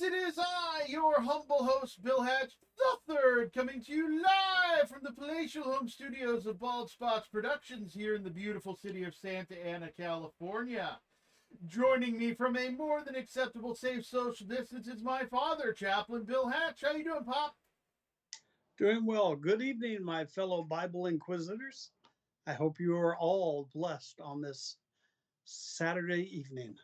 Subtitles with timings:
[0.00, 4.88] Yes, it is I, your humble host, Bill Hatch, the third, coming to you live
[4.88, 9.14] from the palatial home studios of Bald Spots Productions here in the beautiful city of
[9.14, 10.98] Santa Ana, California.
[11.66, 16.48] Joining me from a more than acceptable safe social distance is my father, Chaplain Bill
[16.48, 16.82] Hatch.
[16.82, 17.54] How you doing, Pop?
[18.78, 19.36] Doing well.
[19.36, 21.90] Good evening, my fellow Bible Inquisitors.
[22.48, 24.76] I hope you are all blessed on this
[25.44, 26.74] Saturday evening.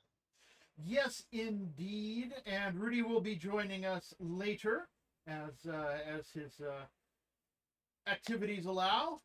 [0.85, 2.33] Yes, indeed.
[2.47, 4.89] And Rudy will be joining us later
[5.27, 6.85] as uh, as his uh,
[8.11, 9.21] activities allow.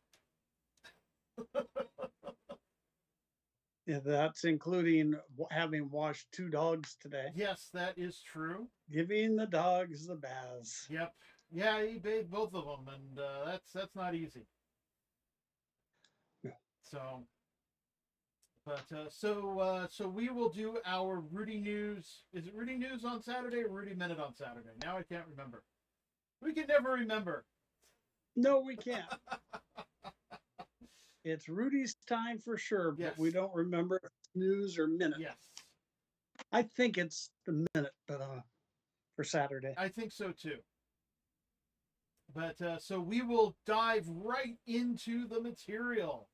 [3.86, 5.14] Yeah, that's including
[5.52, 8.66] having washed two dogs today, yes, that is true.
[8.90, 10.88] giving the dogs the baths.
[10.90, 11.14] Yep.
[11.52, 14.44] Yeah, he bathed both of them, and uh, that's that's not easy.
[16.42, 16.50] Yeah.
[16.82, 17.24] So,
[18.66, 22.24] but uh, so uh, so we will do our Rudy News.
[22.34, 24.70] Is it Rudy News on Saturday or Rudy Minute on Saturday?
[24.82, 25.62] Now I can't remember.
[26.42, 27.44] We can never remember.
[28.34, 29.06] No, we can't.
[31.24, 34.00] it's Rudy's time for sure, but we don't remember
[34.34, 35.20] news or minute.
[35.20, 35.36] Yes,
[36.52, 38.40] I think it's the minute, but uh,
[39.14, 39.74] for Saturday.
[39.78, 40.58] I think so too.
[42.34, 46.28] But uh, so we will dive right into the material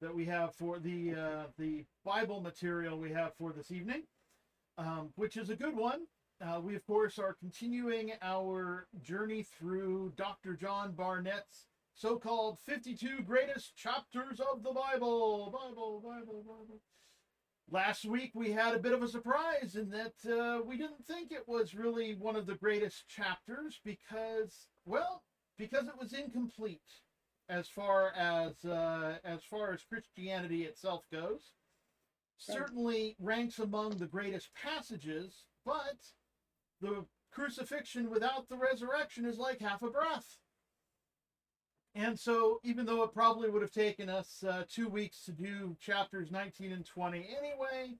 [0.00, 4.02] that we have for the uh, the Bible material we have for this evening,
[4.78, 6.06] um, which is a good one.
[6.40, 10.54] Uh, we of course are continuing our journey through Dr.
[10.54, 15.50] John Barnett's so-called 52 greatest chapters of the Bible.
[15.52, 16.80] Bible, Bible, Bible.
[17.70, 21.30] Last week we had a bit of a surprise in that uh, we didn't think
[21.30, 25.22] it was really one of the greatest chapters because, well,
[25.56, 26.82] because it was incomplete
[27.48, 31.52] as far as uh, as far as Christianity itself goes.
[32.36, 35.96] Certainly ranks among the greatest passages, but
[36.80, 40.38] the crucifixion without the resurrection is like half a breath.
[41.94, 45.76] And so, even though it probably would have taken us uh, two weeks to do
[45.80, 47.94] chapters 19 and 20 anyway,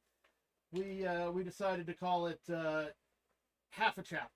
[0.72, 2.86] we uh, we decided to call it uh,
[3.70, 4.28] half a chapter.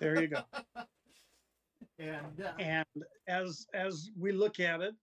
[0.00, 0.40] There you go.
[1.98, 4.94] And uh, And as as we look at it,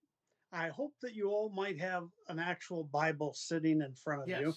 [0.52, 4.54] I hope that you all might have an actual Bible sitting in front of you.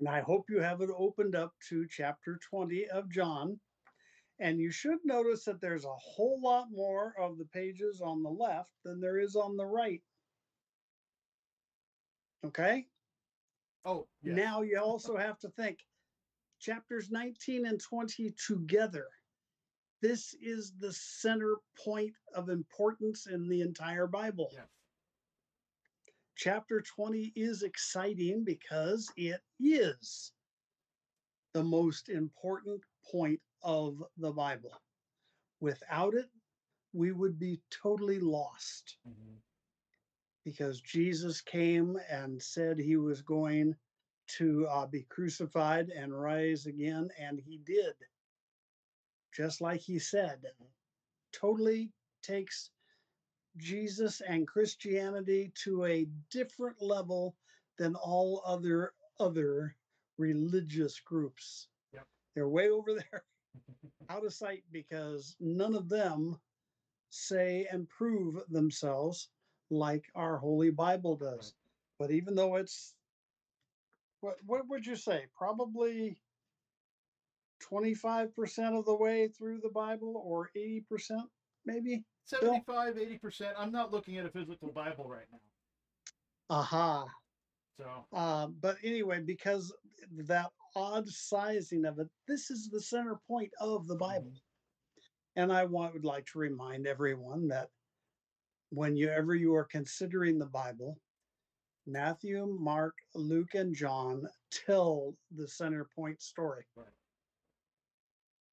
[0.00, 3.58] And I hope you have it opened up to chapter 20 of John.
[4.40, 8.30] And you should notice that there's a whole lot more of the pages on the
[8.30, 10.02] left than there is on the right.
[12.44, 12.86] Okay.
[13.84, 14.36] oh, yes.
[14.36, 15.78] Now you also have to think
[16.60, 19.08] chapters 19 and 20 together.
[20.00, 24.50] This is the center point of importance in the entire Bible.
[24.52, 24.68] yes,
[26.36, 30.32] chapter 20 is exciting because it is
[31.54, 34.80] the most important point of the Bible.
[35.60, 36.30] Without it,
[36.92, 39.42] we would be totally lost Mhm.
[40.44, 43.76] because Jesus came and said he was going
[44.38, 47.94] to uh, be crucified and rise again, and he did.
[49.38, 50.64] Just like he said, uh,
[51.32, 51.92] totally
[52.24, 52.70] takes
[53.56, 57.36] Jesus and Christianity to a different level
[57.78, 59.76] than all other other
[60.18, 61.68] religious groups.
[61.94, 62.06] Yep.
[62.34, 63.22] They're way over there
[64.10, 66.36] out of sight because none of them
[67.10, 69.28] say and prove themselves
[69.70, 71.54] like our holy Bible does.
[72.00, 72.94] But even though it's
[74.20, 75.26] what what would you say?
[75.36, 76.18] Probably
[77.70, 80.82] 25% of the way through the Bible or 80%
[81.64, 82.04] maybe?
[82.24, 83.52] 75, 80%.
[83.56, 85.38] I'm not looking at a physical Bible right now.
[86.50, 87.06] Aha.
[87.78, 89.72] So, Uh, but anyway, because
[90.26, 94.32] that odd sizing of it, this is the center point of the Bible.
[95.36, 97.68] And I want, would like to remind everyone that
[98.70, 100.98] whenever you are considering the Bible,
[101.86, 106.64] Matthew, Mark, Luke, and John tell the center point story.
[106.76, 106.86] Right.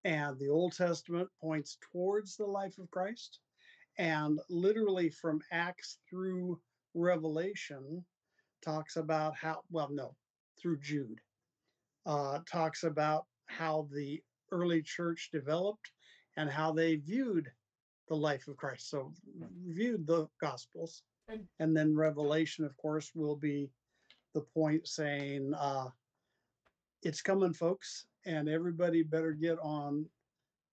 [0.06, 3.40] And the Old Testament points towards the life of Christ.
[3.98, 6.62] And literally from Acts through
[6.94, 8.06] Revelation
[8.64, 10.16] talks about how, well, no,
[10.62, 11.20] through Jude,
[12.06, 14.22] uh, talks about how the
[14.52, 15.92] early church developed
[16.38, 17.52] and how they viewed
[18.08, 18.90] the life of Christ.
[18.92, 19.12] So,
[19.68, 21.02] viewed the Gospels.
[21.60, 23.72] And- then Revelation, of course, will be
[24.36, 25.90] the point saying, uh,
[27.02, 30.06] it's coming, folks, and everybody better get on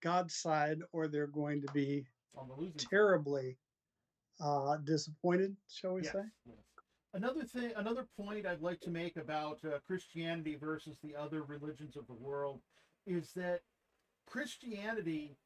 [0.02, 2.04] God's side or they're going to be
[2.36, 3.56] on the losing terribly
[4.40, 6.22] uh, disappointed, shall we Yes, say?
[7.14, 11.96] Another thing, another point I'd like to make about uh, Christianity versus the other religions
[11.96, 12.60] of the world
[13.06, 13.60] is that
[14.26, 15.36] Christianity,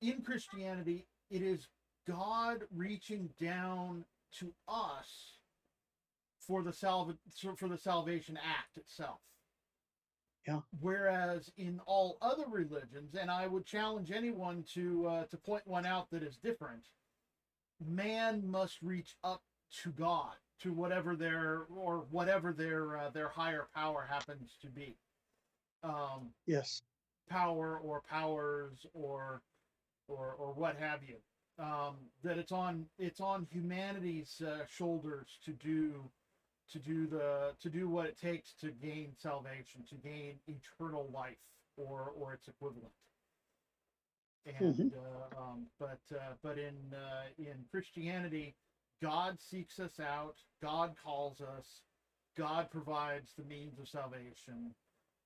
[0.00, 1.68] in Christianity, it is
[2.08, 4.04] God reaching down
[4.38, 5.38] to us
[6.40, 7.18] for the salva-
[7.56, 9.20] for the salvation act itself.
[10.46, 10.60] Yeah.
[10.80, 15.86] Whereas in all other religions, and I would challenge anyone to uh, to point one
[15.86, 16.82] out that is different,
[17.84, 19.42] man must reach up
[19.82, 24.96] to God, to whatever their or whatever their uh, their higher power happens to be.
[25.84, 26.82] Um, Yes.
[27.28, 29.42] power or powers or
[30.08, 31.16] or or what have you
[31.58, 36.10] um, that it's on it's on humanity's uh, shoulders to do
[36.72, 41.38] to do the to do what it takes to gain salvation to gain eternal life
[41.76, 42.92] or or its equivalent
[44.46, 48.56] and uh, um, but uh, but in uh, in Christianity
[49.02, 51.82] God seeks us out God calls us
[52.36, 54.74] God provides the means of salvation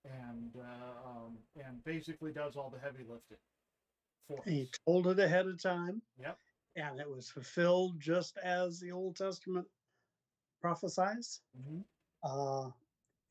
[0.05, 3.39] and uh, um, and basically does all the heavy lifting
[4.29, 4.71] for He us.
[4.87, 6.03] told it ahead of time.
[6.21, 6.39] Yep.
[6.77, 9.67] And it was fulfilled just as the Old Testament
[10.61, 11.43] prophesies.
[11.59, 11.85] Mhm.
[12.23, 12.71] Uh,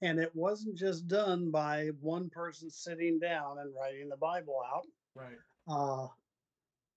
[0.01, 4.87] and it wasn't just done by one person sitting down and writing the Bible out.
[5.15, 5.39] Right.
[5.67, 6.07] Uh,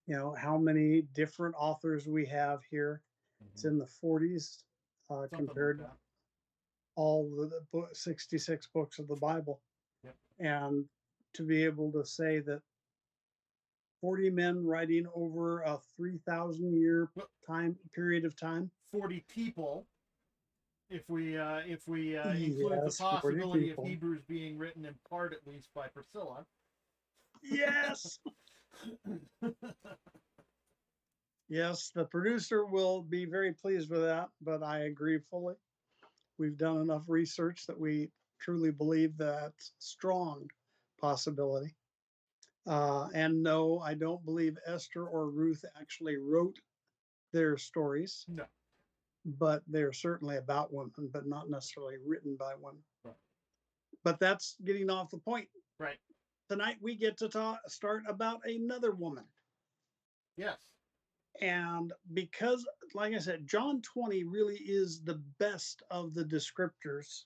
[0.06, 3.02] you know, how many different authors we have here.
[3.52, 3.69] It's Mhm.
[3.69, 4.64] in the 40s
[5.10, 5.96] uh, Something like compared to
[6.96, 9.62] all the, the book, 66 books of the Bible.
[10.02, 10.16] Yep.
[10.40, 10.88] And
[11.34, 12.62] to be able to say that
[14.00, 17.10] 40 men writing over a 3,000 year
[17.46, 18.70] time period of time.
[18.92, 19.86] 40 people
[20.90, 23.79] if we uh, if we uh, include Yes, the possibility of.
[23.85, 26.46] Hebrews being written in part at least by Priscilla
[27.43, 28.19] Yes.
[31.49, 35.55] yes, the producer will be very pleased with that, but I agree fully.
[36.38, 40.49] We've done enough research that we truly believe that's strong
[41.00, 41.75] possibility.
[42.67, 46.58] Uh, and no, I don't believe Esther or Ruth actually wrote
[47.32, 48.25] their stories.
[48.29, 48.44] No.
[49.24, 52.82] But they're certainly about women, but not necessarily written by women.
[53.04, 53.14] Right.
[54.04, 55.48] But that's getting off the point.
[55.78, 55.98] right
[56.48, 59.24] Tonight we get to talk start about another woman.
[60.36, 60.58] yes
[61.40, 67.24] And because, like I said, John 20 really is the best of the descriptors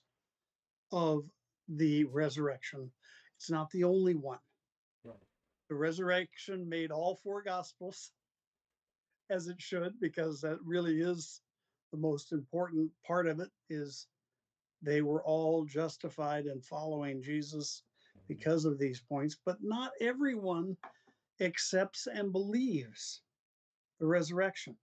[0.91, 1.29] of
[1.67, 2.91] the resurrection.
[3.37, 4.39] It's not the only one.
[5.05, 5.15] right
[5.69, 8.11] The resurrection made all four gospels,
[9.29, 11.41] as it should, because that really is
[11.93, 14.07] the most important part of it is
[14.81, 17.83] they were all justified in following Jesus
[18.15, 18.27] Mhm.
[18.27, 20.75] because of these points, but not everyone
[21.39, 23.21] accepts and believes
[23.99, 24.75] the resurrection.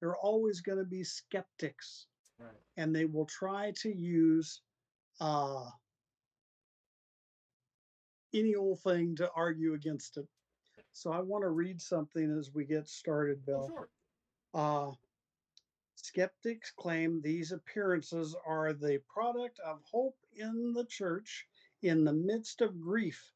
[0.00, 2.08] There are always going to be skeptics,
[2.38, 4.60] right and they will try to use
[5.20, 5.70] uh,
[8.32, 10.28] any old thing to argue against it.
[10.92, 13.66] So I want to read something as we get started, oh, Bill.
[13.68, 13.90] sure
[14.54, 14.96] Uh,
[16.06, 21.46] skeptics claim these appearances are the product of hope in the church
[21.82, 23.32] in the midst of grief,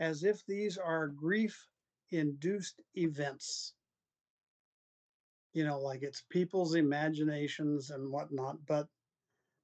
[0.00, 1.68] as if these are grief
[2.10, 3.74] induced events.
[5.52, 8.88] You know, like it's people's imaginations and whatnot, but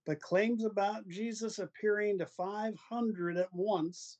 [0.07, 4.19] but claims about Jesus appearing to 500 at once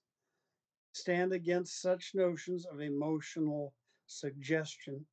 [0.93, 3.75] stand against such notions of emotional
[4.07, 5.07] suggestion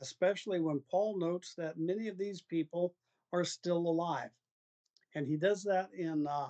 [0.00, 2.94] especially when Paul notes that many of these people
[3.32, 4.30] are still alive.
[5.14, 6.48] And he does that in, uh,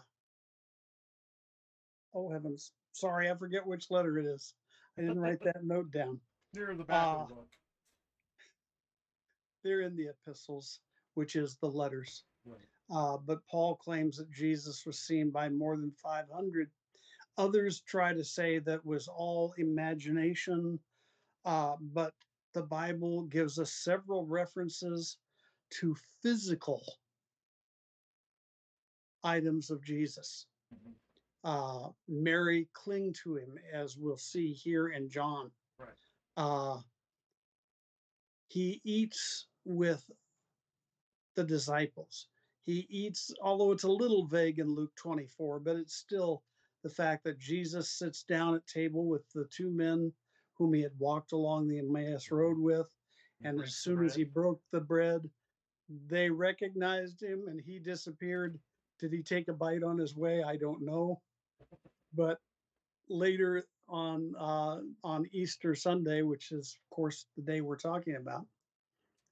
[2.15, 4.55] oh heavens, sorry, I forget which letter it is.
[4.97, 6.21] I didn't write that note down.
[6.55, 7.49] near the back of Uh, the book
[9.63, 10.81] They're in the epistles,
[11.15, 12.25] which is the letters.
[12.45, 16.71] right Uh, but Paul claims that Jesus was seen by more than 500.
[17.39, 20.79] Others try to say that was all imagination,
[21.45, 22.15] uh, but
[22.55, 25.19] the Bible gives us several references
[25.71, 26.83] to physical
[29.23, 30.47] items of Jesus.
[30.73, 30.95] Mhm.
[31.43, 35.53] Uh, Mary cling to him, as we'll see here in John.
[35.79, 35.97] Right.
[36.37, 36.83] Uh,
[38.49, 40.11] he eats with
[41.35, 42.29] the disciples.
[42.65, 46.45] He eats, although it's a little vague in Luke 24, but it's still
[46.83, 50.13] the fact that Jesus sits down at table with the two men
[50.57, 52.87] whom he had walked along the Emmaus road with.
[53.45, 55.29] And as soon as he broke the bread,
[56.09, 58.59] they recognized him and he disappeared.
[59.01, 60.43] Did he take a bite on his way?
[60.43, 61.21] I don't know.
[62.15, 62.41] But
[63.09, 68.47] later on uh, on Easter Sunday, which is of course the day we're talking about,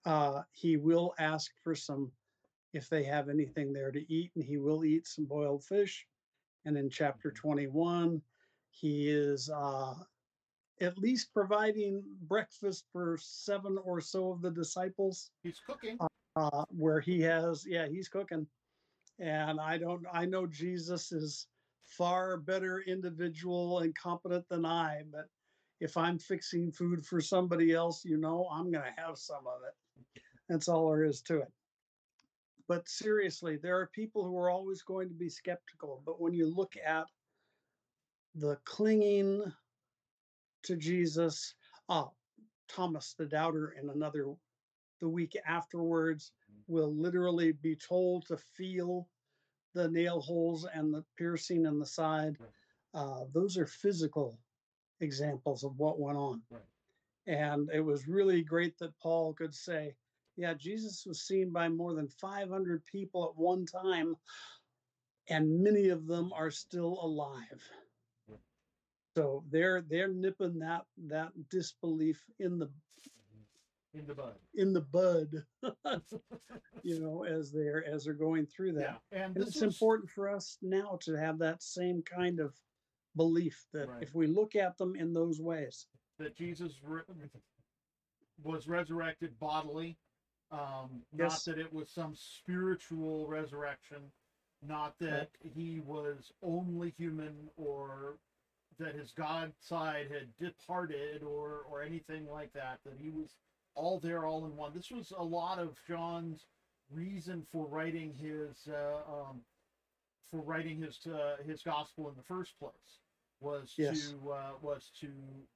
[0.04, 2.12] uh, he will ask for some
[2.72, 6.06] if they have anything there to eat, and he will eat some boiled fish.
[6.64, 7.36] And in chapter Mhm.
[7.36, 8.22] 21,
[8.70, 9.94] He is uh,
[10.82, 15.96] at least providing breakfast for seven or so of the disciples, He's cooking.
[16.36, 18.46] uh, where he has, yeah, he's cooking.
[19.18, 21.46] And I don't, I know Jesus is
[21.84, 25.26] far better individual and competent than I, but
[25.80, 29.60] if I'm fixing food for somebody else, you know, I'm going to have some of
[29.66, 30.22] it.
[30.48, 31.52] That's all there is to it.
[32.68, 36.02] But seriously, there are people who are always going to be skeptical.
[36.06, 37.06] But when you look at
[38.34, 39.42] the clinging
[40.64, 41.54] to Jesus,
[41.88, 42.08] ah,
[42.68, 44.26] Thomas the doubter, in another,
[45.00, 46.32] the week afterwards,
[46.68, 49.08] will literally be told to feel
[49.74, 52.36] the nail holes and the piercing in the side.
[52.94, 54.38] Uh, those are physical
[55.00, 56.42] examples of what went on.
[56.50, 56.62] Right.
[57.26, 59.94] And it was really great that Paul could say,
[60.36, 64.16] yeah, Jesus was seen by more than 500 people at one time,
[65.28, 67.62] and many of them are still alive.
[69.16, 69.24] Right.
[69.24, 72.70] So they're they're nipping that that disbelief in the
[73.94, 74.34] in the bud.
[74.54, 75.44] in the bud,
[76.82, 79.00] you know, as they're as they're going through that.
[79.12, 82.54] Yeah, and And it's was, important for us now to have that same kind of
[83.16, 84.02] belief that Right.
[84.02, 85.86] if we look at them in those ways,
[86.18, 87.02] that Jesus re-
[88.42, 89.98] was resurrected bodily.
[90.50, 91.46] Um, Yes.
[91.46, 94.10] Not that it was some spiritual resurrection,
[94.62, 98.18] not that he was only human or
[98.78, 102.78] that his God side had departed or or anything like that.
[102.84, 103.36] That he was
[103.74, 104.72] all there, all in one.
[104.74, 106.46] This was a lot of John's
[106.90, 109.40] reason for writing his uh, um,
[110.30, 113.00] for writing his uh, his gospel in the first place
[113.40, 114.10] was Yes.
[114.10, 115.08] to uh, was to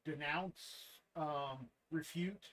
[0.05, 2.45] denounce, um, refute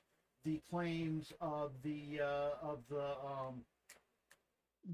[0.44, 3.64] the claims of the uh, of the um,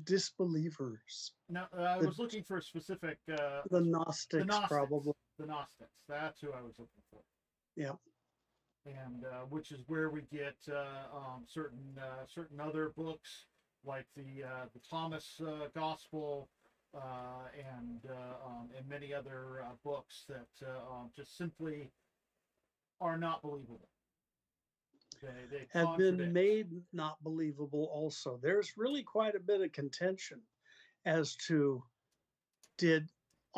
[0.03, 4.67] disbelievers, no, I The- was looking for a specific uh, the Gnostics, Gnostics.
[4.67, 5.13] probably.
[5.39, 6.03] The Gnostics.
[6.07, 7.21] That's who I was looking for.
[7.75, 7.93] Yeah.
[8.85, 13.45] And uh, which is where we get uh, um, certain uh, certain other books
[13.85, 16.49] like the uh, the Thomas uh, Gospel
[16.95, 21.91] uh, and uh, um, and many other uh, books that uh, um, just simply
[23.01, 23.89] are not believable.
[25.21, 28.39] They, they have been made not believable also.
[28.41, 30.39] There's really quite a bit of contention
[31.05, 31.83] as to
[32.77, 33.09] did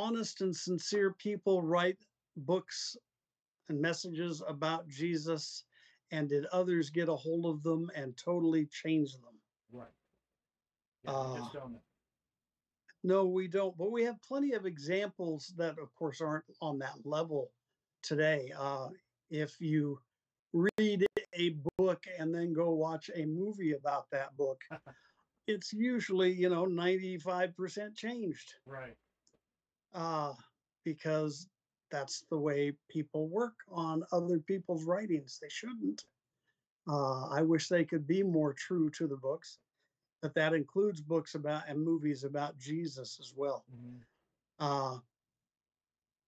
[0.02, 1.98] honest and sincere people write
[2.36, 2.98] books
[3.70, 5.66] and messages about Jesus
[6.12, 9.40] and did others get a hold of them and totally change them?
[9.72, 9.94] right.
[11.04, 11.82] Yeah, we just Uh, don't.
[13.04, 17.06] No, we don't, but we have plenty of examples that, of course, aren't on that
[17.06, 17.52] level
[18.04, 18.52] today.
[18.56, 18.90] Uh,
[19.32, 20.00] if you
[20.54, 24.62] read a book and then go watch a movie about that book,
[25.48, 28.96] it's usually, you know, 95% changed Right.
[29.94, 30.34] Uh,
[30.86, 31.48] because
[31.92, 35.40] that's the way people work on other people's writings.
[35.42, 36.06] They shouldn't.
[36.88, 39.60] Uh, I wish they could be more true to the books,
[40.22, 43.66] but that includes books about and movies about Jesus as well.
[43.76, 44.02] Mhm.
[44.60, 45.00] Uh,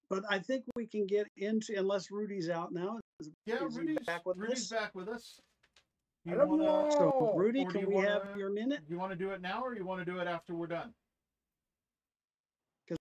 [0.10, 3.00] but I think we can get into, unless Rudy's out now.
[3.20, 4.80] is- Yeah, Rudy's back with Rudy's us?
[4.80, 5.40] back with us.
[6.26, 6.46] You Hello.
[6.48, 8.84] wanna- So, Oh, Rudy, can you we have wanna- your minute?
[8.88, 10.94] you want to do it now or you want to do it after we're done?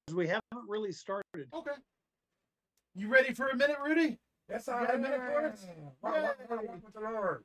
[0.06, 1.49] Because we haven't really started.
[1.54, 1.70] Okay.
[2.94, 4.18] You ready for a minute, Rudy?
[4.50, 5.66] Yes, You I got a minute for us?
[6.02, 7.44] Wow, wow, wow, with the Lord.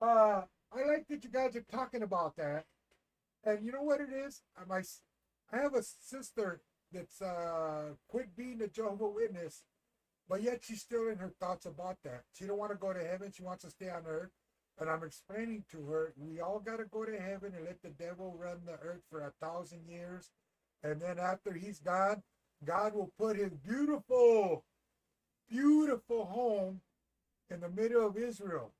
[0.00, 2.64] Uh, I like that you guys are talking about that.
[3.44, 4.42] And you know what it is?
[4.56, 5.00] I, my, s-
[5.52, 6.60] I have a sister
[6.92, 9.62] that's uh, quit being a Jehovah Witness,
[10.28, 12.22] but yet she's still in her thoughts about that.
[12.32, 13.32] She don't want to go to heaven.
[13.34, 14.30] She wants to stay on earth.
[14.78, 17.88] And I'm explaining to her, we all got to go to heaven and let the
[17.90, 20.30] devil run the earth for a thousand years.
[20.82, 22.22] And then after he's gone,
[22.64, 24.64] God will put his beautiful,
[25.48, 26.80] beautiful home
[27.50, 28.72] in the middle of Israel.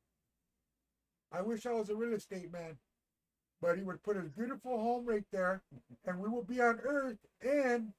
[1.33, 2.79] I wish I was a real estate man,
[3.61, 5.63] but he would put his beautiful home right there,
[6.07, 7.19] and we will be on earth.
[7.43, 7.93] And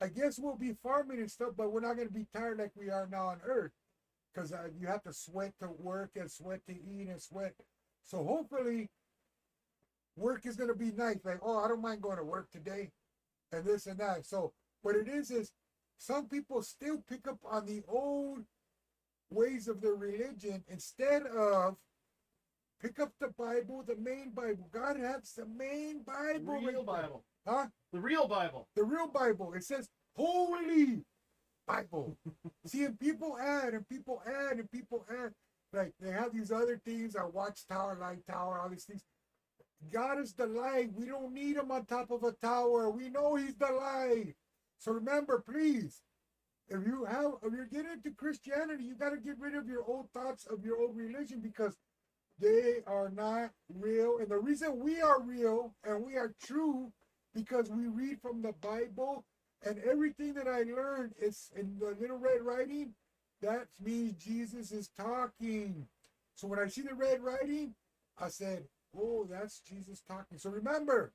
[0.00, 2.70] I guess we'll be farming and stuff, but we're not going to be tired like
[2.76, 3.72] we are now on earth
[4.32, 7.54] because uh, you have to sweat to work and sweat to eat and sweat.
[8.04, 8.88] So hopefully,
[10.18, 11.18] work is going to be nice.
[11.24, 12.90] Like, oh, I don't mind going to work today
[13.52, 14.26] and this and that.
[14.26, 15.52] So what it is is
[15.98, 18.44] some people still pick up on the old
[19.30, 21.76] ways of their religion instead of
[22.80, 24.68] pick up the Bible, the main Bible.
[24.72, 26.54] God has the main Bible.
[26.54, 26.84] right real.
[26.84, 27.24] Bible.
[27.46, 27.66] Huh?
[27.92, 28.68] The real Bible.
[28.76, 29.52] The real Bible.
[29.54, 31.02] It says holy
[31.66, 32.16] Bible.
[32.66, 35.32] See, and people add and people add and people add.
[35.72, 39.02] Like they have these other things, our watchtower, light tower, all these things.
[39.92, 40.90] God is the light.
[40.94, 42.90] We don't need him on top of a tower.
[42.90, 44.34] We know he's the light.
[44.78, 46.02] So remember, please,
[46.68, 49.84] if you have if you're getting into Christianity, you got to get rid of your
[49.84, 51.76] old thoughts of your old religion because
[52.38, 54.18] they are not real.
[54.18, 56.92] And the reason we are real and we are true
[57.34, 59.24] because we read from the Bible
[59.64, 62.94] and everything that I learned is in the little red writing.
[63.42, 65.86] That means Jesus is talking.
[66.34, 67.74] So when I see the red writing,
[68.18, 71.12] I said, "Oh, that's Jesus talking." So remember,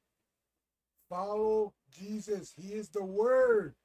[1.09, 2.53] follow Jesus.
[2.55, 3.75] He is the Word,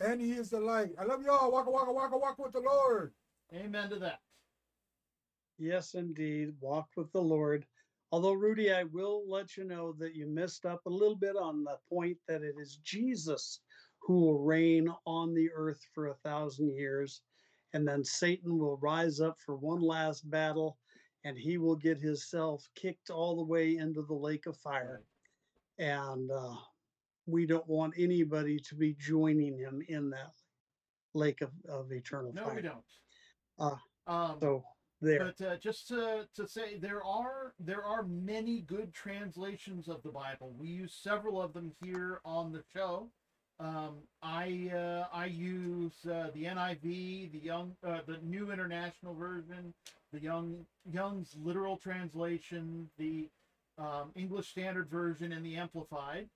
[0.00, 0.94] and He is the light.
[0.98, 1.50] I love y'all.
[1.52, 3.14] Walk, walk, walk, walk with the Lord.
[3.54, 4.20] Amen to that.
[5.58, 6.54] Yes, indeed.
[6.60, 7.66] Walk with the Lord.
[8.10, 11.64] Although, Rudy, I will let you know that you messed up a little bit on
[11.64, 13.60] the point that it is Jesus
[14.00, 17.22] who will reign on the earth for a thousand years.
[17.72, 20.78] And then Satan will rise up for one last battle
[21.24, 25.02] and he will get himself kicked all the way into the lake of fire.
[25.78, 26.56] And uh,
[27.26, 30.32] we don't want anybody to be joining him in that
[31.14, 32.50] lake of, of eternal No, fire.
[32.50, 32.84] No, we don't.
[33.58, 34.64] Uh, um, So,
[35.02, 35.32] there.
[35.36, 40.10] But uh, just to, to say, there are there are many good translations of the
[40.10, 40.54] Bible.
[40.56, 43.10] We use several of them here on the show.
[43.60, 49.74] Um, I uh, I use uh, the NIV, the Young, uh, the New International Version,
[50.12, 53.28] the Young Young's literal translation, the
[53.78, 56.28] um, English Standard Version, and the Amplified,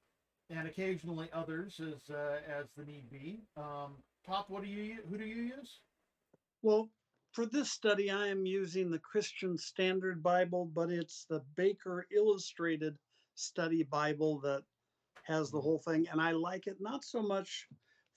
[0.51, 3.41] and occasionally others as uh, as the need be.
[3.57, 3.95] Um,
[4.27, 5.81] Pop, what do you who do you use?
[6.63, 6.89] Well,
[7.33, 12.97] for this study, I am using the Christian Standard Bible, but it's the Baker Illustrated
[13.35, 14.63] Study Bible that
[15.25, 16.07] has the whole thing.
[16.11, 17.69] And I like it not so much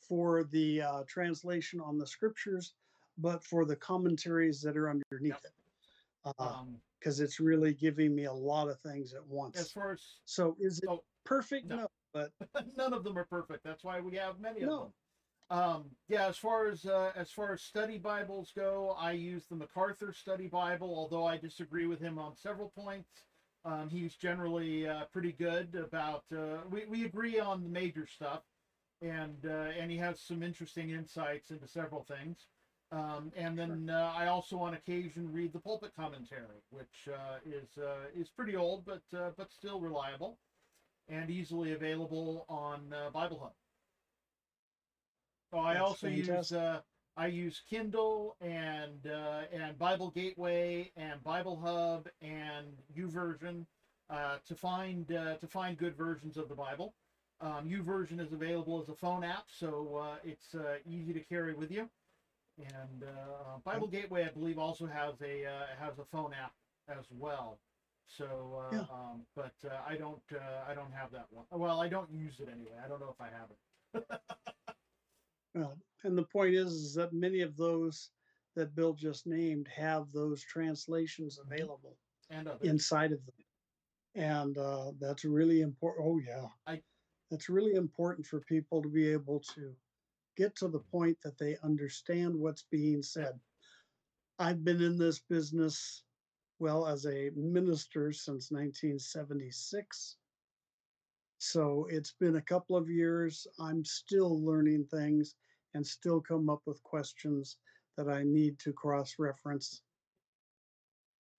[0.07, 2.73] for the uh, translation on the scriptures,
[3.19, 5.45] but for the commentaries that are underneath Yep.
[5.45, 5.53] it.
[6.39, 9.57] Um, Because it's really giving me a lot of things at once.
[9.57, 11.67] as far as So is it Oh, perfect?
[11.67, 11.77] no.
[11.77, 12.33] No, but
[12.75, 13.63] none of them are perfect.
[13.63, 14.93] That's why we have many of them.
[15.51, 19.55] Um, yeah, as far as uh, as far as study Bibles go, I use the
[19.55, 23.25] MacArthur Study Bible, although I disagree with him on several points.
[23.65, 26.25] Um, he's generally uh, pretty good about.
[26.31, 28.43] Uh, we we agree on the major stuff,
[29.01, 32.47] and uh, and he has some interesting insights into several things.
[32.91, 37.77] Um, and then uh, I also on occasion read the pulpit commentary, which uh, is
[37.77, 40.39] uh, is pretty old but uh, but still reliable
[41.07, 43.53] and easily available on uh, Bible Hub.
[45.51, 46.57] So I That's also use fantastic.
[46.57, 46.81] uh,
[47.17, 53.65] I use Kindle and uh, and Bible Gateway and Bible Hub and YouVersion
[54.09, 56.93] uh, to find uh, to find good versions of the Bible.
[57.41, 61.53] Um, YouVersion is available as a phone app, so uh, it's uh, easy to carry
[61.53, 61.89] with you.
[62.59, 66.53] And uh, Bible Gateway, I believe, also has a uh, has a phone app
[66.89, 67.59] as well.
[68.07, 68.85] So, uh, Yeah.
[68.91, 71.45] um, but uh, I don't uh, I don't have that one.
[71.51, 72.77] Well, I don't use it anyway.
[72.83, 74.03] I don't know if I have it.
[75.55, 78.11] Well, and the point is, is that many of those
[78.55, 81.45] that Bill just named have those translations Mhm.
[81.51, 81.97] available
[82.29, 83.35] And inside of them.
[84.15, 86.07] And uh, that's really important.
[86.07, 86.47] Oh, yeah.
[86.67, 86.83] I-
[87.31, 89.75] that's really important for people to be able to
[90.39, 93.37] get to the point that they understand what's being said.
[94.39, 96.03] I've been in this business,
[96.59, 100.15] well, as a minister since 1976.
[101.39, 103.45] So it's been a couple of years.
[103.59, 105.35] I'm still learning things
[105.73, 107.57] and still come up with questions
[107.97, 109.81] that I need to cross reference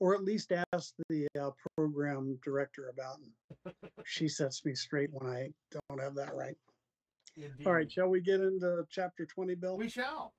[0.00, 3.18] or at least ask the uh, program director about.
[4.04, 6.56] She sets me straight when I don't have that right.
[7.42, 7.66] Indeed.
[7.66, 9.76] All right, shall we get into chapter 20, Bill?
[9.76, 10.34] We shall.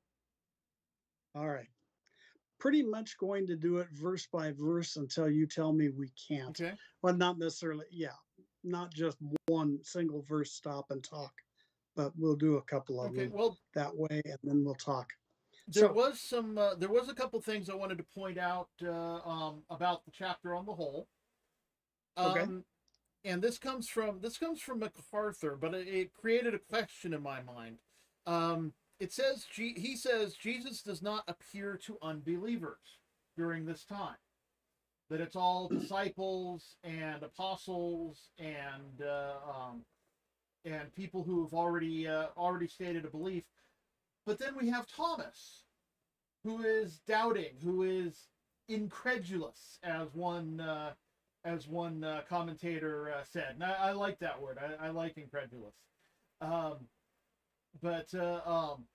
[1.35, 1.67] All right.
[2.59, 6.49] Pretty much going to do it verse by verse until you tell me we can't.
[6.61, 6.73] Okay.
[7.01, 8.09] Well, not necessarily, yeah,
[8.63, 11.33] not just one single verse stop and talk,
[11.95, 13.23] but we'll do a couple of Okay.
[13.25, 15.11] them Well, that way and then we'll talk.
[15.67, 16.57] there So- was some.
[16.57, 18.89] Uh, there was a couple things I wanted to point out uh,
[19.27, 21.07] um, about the chapter on the whole.
[22.17, 22.45] Okay.
[23.23, 27.21] And this comes from this comes from MacArthur, but it, it created a question in
[27.21, 27.77] my mind.
[28.25, 32.99] Um, it says G- he says Jesus does not appear to unbelievers
[33.37, 34.17] during this time.
[35.09, 39.81] That it's all disciples and apostles and uh, um,
[40.65, 43.43] and people who have already uh, already stated a belief.
[44.25, 45.63] But then we have Thomas,
[46.43, 48.27] who is doubting, who is
[48.67, 50.91] incredulous, as one uh,
[51.43, 53.55] as one uh, commentator uh, said.
[53.55, 54.57] And I, I like that word.
[54.59, 55.75] I, I like incredulous.
[56.41, 56.87] Um,
[57.81, 58.85] but uh, um,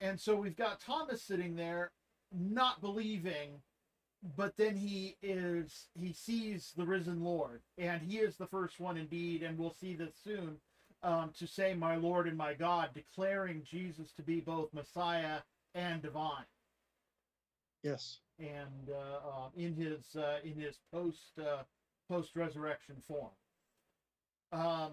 [0.00, 1.92] and so we've got Thomas sitting there,
[2.32, 3.62] not believing,
[4.36, 8.96] but then he is he sees the risen Lord, and he is the first one
[8.96, 10.58] indeed, and we'll see this soon.
[11.04, 15.40] um, to say my Lord and my God, declaring Jesus to be both Messiah
[15.74, 16.46] and divine.
[17.82, 18.20] Yes.
[18.38, 21.62] And uh, uh, in his uh, in his post uh,
[22.08, 23.30] post resurrection form.
[24.52, 24.92] Um,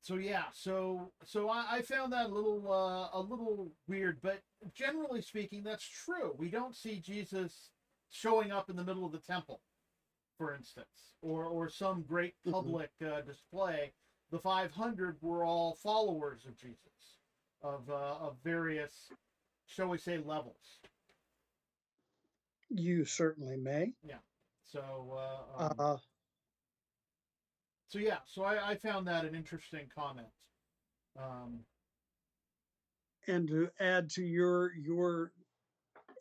[0.00, 4.42] so yeah, so so I, I found that a little uh, a little weird, but
[4.74, 6.34] generally speaking, that's true.
[6.38, 7.70] We don't see Jesus
[8.10, 9.60] showing up in the middle of the temple,
[10.38, 12.52] for instance, or or some great Mhm.
[12.52, 13.92] public uh, display.
[14.30, 17.18] The 500 were all followers of Jesus,
[17.62, 19.10] of uh, of various,
[19.66, 20.78] shall we say, levels.
[22.70, 23.94] You certainly may.
[24.70, 25.16] So
[25.58, 25.96] uh, um, Uh,
[27.88, 30.28] so yeah, so I, I found that an interesting comment.
[31.18, 31.60] Um,
[33.26, 35.32] and to add to your your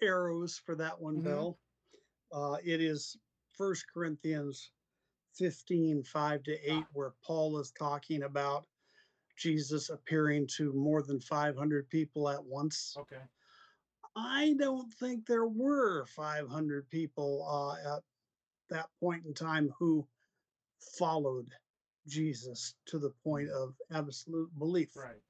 [0.01, 1.23] arrows for that one, Mhm.
[1.23, 1.59] Bill,
[2.31, 3.17] uh, it is
[3.57, 4.71] First Corinthians
[5.33, 6.87] 15, 5 to 8, Ah.
[6.93, 8.65] where Paul is talking about
[9.35, 12.95] Jesus appearing to more than 500 people at once.
[12.97, 13.21] okay.
[14.15, 18.03] I don't think there were 500 people uh, at
[18.69, 20.07] that point in time who
[20.97, 21.47] followed
[22.07, 24.95] Jesus to the point of absolute belief.
[24.95, 25.21] Right.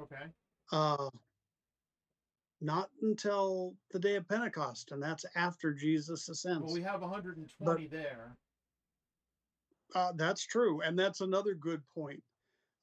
[0.00, 0.24] Okay.
[0.72, 1.08] Uh,
[2.60, 6.64] not until the day of Pentecost, and that's after Jesus ascends.
[6.64, 8.36] Well, we have 120 there.
[9.94, 12.22] Uh, that's true, and that's another good point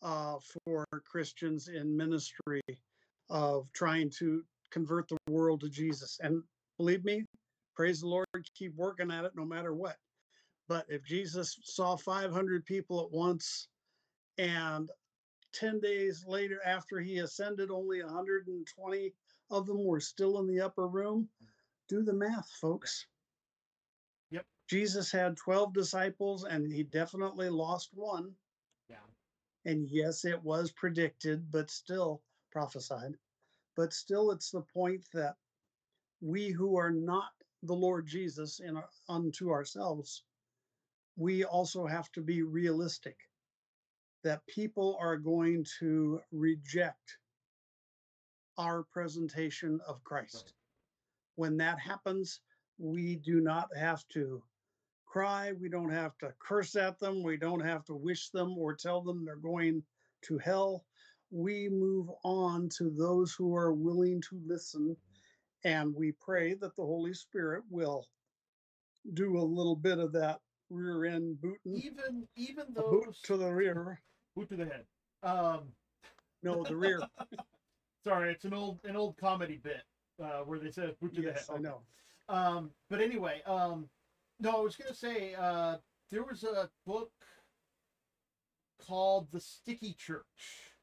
[0.01, 2.61] uh, for Christians in ministry
[3.29, 6.19] of trying to convert the world to Jesus.
[6.21, 6.43] And
[6.77, 7.25] believe me,
[7.75, 9.97] praise the Lord, keep working at it no matter what.
[10.67, 13.67] But if Jesus saw 500 people at once,
[14.37, 14.89] and
[15.53, 19.13] 10 days later, after he ascended, only 120
[19.49, 21.27] of them were still in the upper room,
[21.89, 23.05] do the math, folks.
[24.31, 24.45] Yep.
[24.69, 28.31] Jesus had 12 disciples and he definitely lost one.
[28.89, 28.95] Yeah.
[29.65, 33.17] And yes, it was predicted, but still prophesied.
[33.75, 35.35] But still, it's the point that
[36.21, 37.31] we who are not
[37.63, 40.23] the Lord Jesus in our, unto ourselves,
[41.15, 43.17] we also have to be realistic
[44.23, 47.17] that people are going to reject
[48.57, 50.53] our presentation of Christ.
[51.35, 52.41] When that happens,
[52.77, 54.43] we do not have to
[55.05, 58.75] cry, we don't have to curse at them, we don't have to wish them or
[58.75, 59.83] tell them they're going
[60.23, 60.85] to hell.
[61.31, 64.95] We move on to those who are willing to listen,
[65.63, 68.07] and we pray that the Holy Spirit will
[69.13, 73.51] do a little bit of that rear end booting, Even even a boot to the
[73.51, 74.01] rear.
[74.35, 74.85] boot to the head.
[75.23, 75.73] Um,
[76.43, 77.01] No, the rear.
[78.03, 79.83] sorry, it's an old an old comedy bit
[80.21, 81.59] uh, where they said boot to yes, the head.
[81.59, 81.81] I know.
[82.29, 83.89] Um, but anyway, um,
[84.39, 85.77] no, I was gonna say uh,
[86.09, 87.11] there was a book
[88.79, 90.73] called The Sticky Church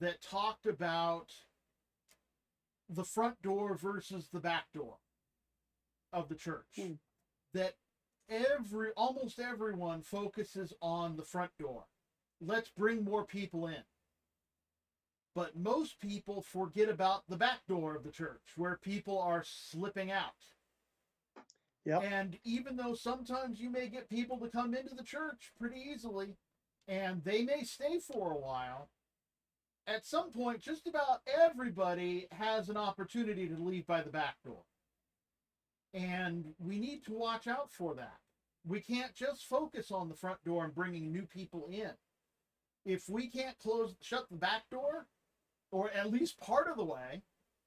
[0.00, 1.32] that talked about
[2.90, 4.96] the front door versus the back door
[6.12, 6.66] of the church.
[6.76, 6.94] Hmm.
[7.54, 7.74] That
[8.28, 11.84] every almost everyone focuses on the front door.
[12.40, 13.82] Let's bring more people in.
[15.34, 20.10] But most people forget about the back door of the church where people are slipping
[20.10, 20.34] out.
[21.84, 22.02] Yep.
[22.04, 26.36] And even though sometimes you may get people to come into the church pretty easily
[26.88, 28.90] and they may stay for a while,
[29.86, 34.62] at some point, just about everybody has an opportunity to leave by the back door.
[35.92, 38.18] And we need to watch out for that.
[38.64, 41.90] We can't just focus on the front door and bringing new people in.
[42.84, 45.06] If we can't close, shut the back door,
[45.72, 47.22] or at least part of the way,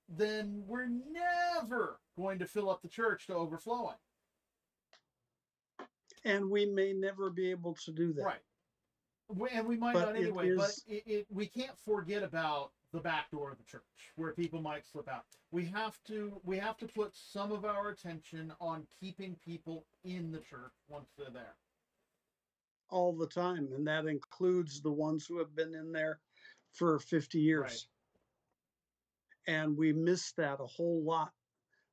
[0.07, 3.95] then we're never going to fill up the church to overflowing.
[6.25, 8.23] And we may never be able to do that.
[8.23, 8.41] Right.
[9.29, 13.31] And we might But not anyway, but it, it, we can't forget about the back
[13.31, 13.83] door of the church
[14.15, 15.25] where people might slip out.
[15.51, 20.31] We have to we have to put some of our attention on keeping people in
[20.31, 21.55] the church once they're there.
[22.89, 26.19] all the time, and that includes the ones who have been in there
[26.73, 27.87] for 50 years.
[29.47, 31.31] And we miss that a whole lot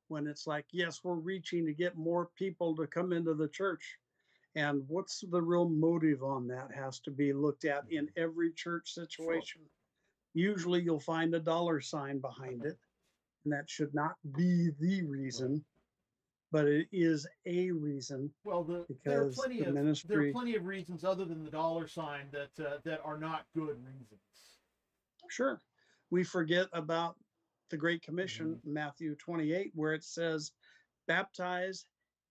[0.07, 3.97] when it's like, yes, we're reaching to get more people to come into the church.
[4.55, 8.93] And what's the real motive on that has to be looked at in every church
[8.93, 9.61] situation.
[10.33, 12.77] Usually you'll find a dollar sign behind it,
[13.43, 15.63] and that should not be the reason,
[16.51, 18.29] but it is a reason.
[18.43, 21.51] Well, the, there are plenty the of there are plenty of reasons other than the
[21.51, 24.19] dollar sign that uh, that are not good reasons.
[25.29, 25.61] Sure.
[26.09, 27.15] We forget about
[27.69, 30.51] the Great Commission, Matthew 28, where it says,
[31.07, 31.85] baptize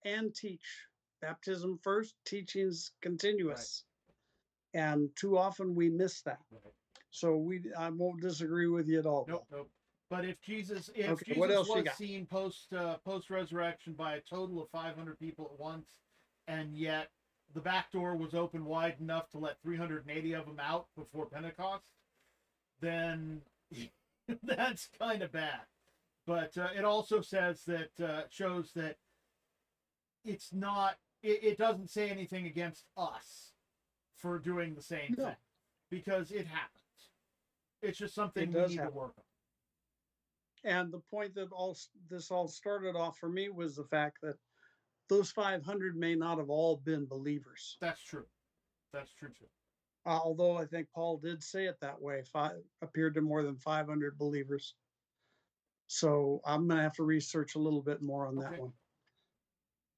[0.05, 0.87] and teach.
[1.21, 3.85] Baptism first, teaching's continuous.
[4.75, 6.39] And too often we miss that.
[6.51, 6.73] Right.
[7.11, 9.27] So we, I won't disagree with you at all.
[9.29, 9.71] Nope, nope.
[10.09, 14.61] But if Jesus, if Okay, Jesus was seen post uh, post resurrection by a total
[14.61, 15.89] of 500 people at once,
[16.49, 17.11] and yet
[17.55, 21.85] the back door was open wide enough to let 380 of them out before Pentecost,
[22.81, 23.41] then
[24.43, 25.61] that's kind of bad.
[26.27, 28.97] But uh, it also says that uh, shows that
[30.25, 30.97] it's not.
[31.23, 33.53] It, it doesn't say anything against us
[34.17, 35.27] for doing the same No.
[35.27, 35.37] thing
[35.91, 36.85] because it happens.
[37.83, 38.93] It's just something we need happen.
[38.93, 39.25] to work on.
[40.65, 41.77] And the point that all
[42.09, 44.37] this all started off for me was the fact that
[45.09, 47.77] those 500 may not have all been believers.
[47.81, 48.27] That's true.
[48.93, 49.47] That's true too.
[50.07, 53.57] Uh, although I think Paul did say it that way, five appeared to more than
[53.57, 54.75] 500 believers.
[55.87, 58.73] So I'm going to have to research a little bit more on that one,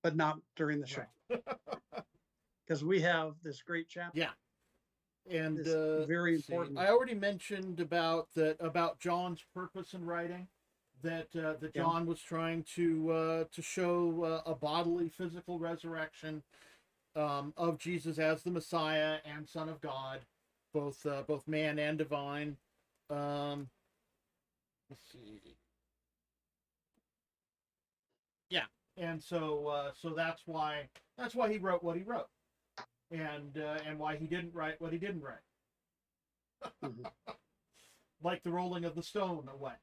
[0.02, 1.04] but not during the show
[2.66, 4.18] because we have this great chapter.
[4.18, 4.30] Yeah.
[5.30, 6.78] And It's uh, very important.
[6.78, 10.48] I already mentioned about that about John's purpose in writing.
[11.02, 11.82] That uh, that Yeah.
[11.82, 16.42] John was trying to uh, to show uh, a bodily, physical resurrection
[17.14, 20.20] um, of Jesus as the Messiah and Son of God,
[20.72, 22.56] both uh, both man and divine.
[23.10, 23.68] Um,
[24.90, 25.56] let's see.
[28.48, 28.64] Yeah,
[28.96, 32.28] and so uh, so that's why that's why he wrote what he wrote,
[33.10, 37.10] and uh, and why he didn't write what he didn't write, Mhm.
[38.22, 39.74] like the rolling of the stone away.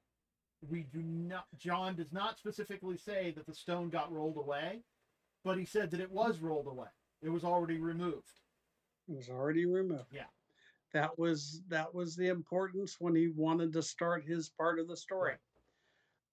[0.69, 1.45] We do not.
[1.57, 4.81] John does not specifically say that the stone got rolled away,
[5.43, 6.87] but he said that it was rolled away.
[7.21, 8.41] It was already removed.
[9.09, 10.13] It was already removed.
[10.13, 10.25] Yeah.
[10.93, 14.97] That was that was the importance when he wanted to start his part of the
[14.97, 15.35] story.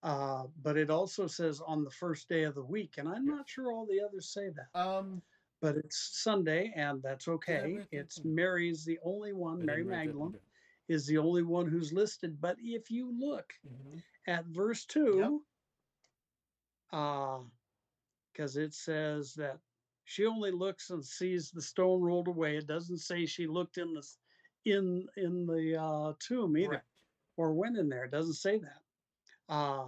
[0.03, 3.49] Uh, but it also says on the first day of the week, and I'm not
[3.49, 4.79] sure all the others say that.
[4.79, 5.23] Um,
[5.61, 7.87] But it's Sunday, and that's okay.
[7.91, 8.23] It's.
[8.25, 9.65] Mary's the only one.
[9.65, 10.41] Mary didn't write that Magdalene
[10.89, 12.41] is the only one who's listed.
[12.41, 14.05] But if you look Mhm.
[14.27, 15.45] at verse two,
[16.91, 17.43] uh,
[18.33, 19.61] because it says that
[20.05, 22.59] she only looks and sees the stone rolled away.
[22.59, 24.07] It doesn't say she looked in the
[24.67, 27.03] in in the uh, tomb either Correct.
[27.37, 28.05] or went in there.
[28.05, 28.86] It doesn't say that.
[29.49, 29.87] Uh,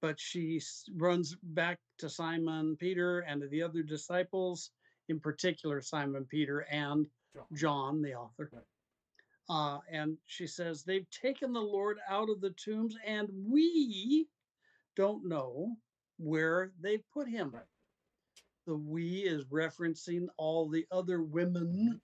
[0.00, 0.60] but she
[0.96, 4.70] runs back to Simon Peter and to the other disciples,
[5.08, 7.46] in particular Simon Peter and John.
[7.54, 8.50] John, the author.
[8.52, 8.62] Right.
[9.48, 14.26] Uh, and she says, They've taken the Lord out of the tombs, and we
[14.96, 15.76] don't know
[16.18, 17.50] where they've put him.
[17.52, 17.62] Right.
[18.66, 22.00] The we is referencing all the other women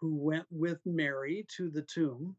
[0.00, 2.36] who went with Mary to the tomb.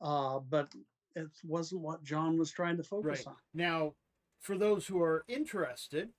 [0.00, 0.72] Uh, but
[1.14, 3.26] it wasn't what John was trying to focus Right.
[3.28, 3.36] on.
[3.52, 3.94] Now,
[4.40, 6.10] for those who are interested,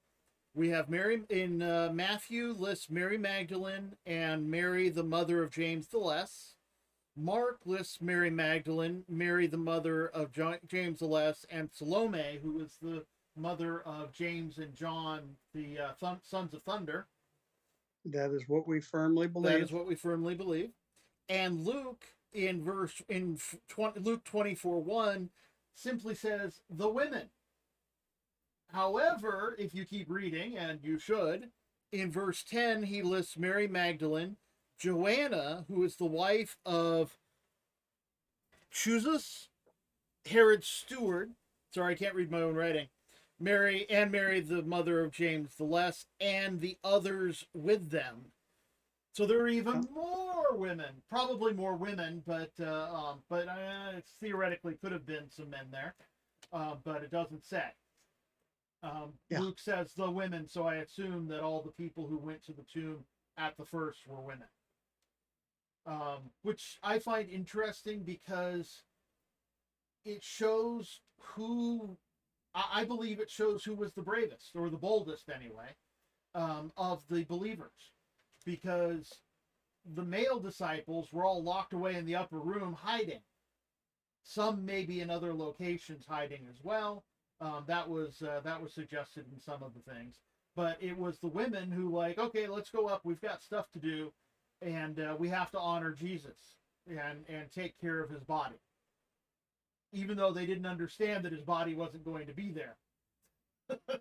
[0.54, 5.88] we have Mary in uh, Matthew lists Mary Magdalene and Mary, the mother of James
[5.88, 6.56] the Less.
[7.18, 12.60] Mark lists Mary Magdalene, Mary, the mother of Jo- James the Less, and Salome, who
[12.60, 13.06] is the
[13.38, 17.08] mother of James and John, the uh, thun- sons of thunder.
[18.06, 19.52] That is what we firmly believe.
[19.52, 20.72] That is what we firmly believe.
[21.30, 22.06] And Luke
[22.36, 25.30] in verse in 20, Luke 24 1
[25.74, 27.30] simply says the women.
[28.72, 31.50] However, if you keep reading, and you should,
[31.92, 34.36] in verse 10, he lists Mary Magdalene,
[34.78, 37.18] Joanna, who is the wife of
[38.74, 39.48] Chusus,
[40.26, 41.32] Herod's steward.
[41.74, 42.88] Sorry, I can't read my own writing.
[43.40, 48.32] Mary and Mary, the mother of James the Less, and the others with them.
[49.16, 54.76] So there are even more women, probably more women, but uh, um, but uh, theoretically
[54.76, 55.96] could have been some men there,
[56.52, 57.64] uh, but it doesn't say.
[58.84, 59.40] Um, Yeah.
[59.40, 62.64] Luke says the women, so I assume that all the people who went to the
[62.64, 63.06] tomb
[63.38, 64.50] at the first were women.
[65.86, 68.84] Um, which I find interesting because
[70.04, 71.98] it shows who
[72.54, 75.70] I, I believe it shows who was the bravest or the boldest anyway
[76.34, 77.94] um, of the believers
[78.46, 79.22] because
[79.94, 83.22] the male disciples were all locked away in the upper room hiding.
[84.24, 87.04] Some maybe in other locations hiding as well.
[87.42, 90.16] Um, that was uh, that was suggested in some of the things,
[90.56, 93.02] but it was the women who like, okay, let's go up.
[93.04, 94.12] We've got stuff to do,
[94.62, 96.56] and uh, we have to honor Jesus
[96.88, 98.56] and and take care of his body,
[99.92, 102.78] even though they didn't understand that his body wasn't going to be there.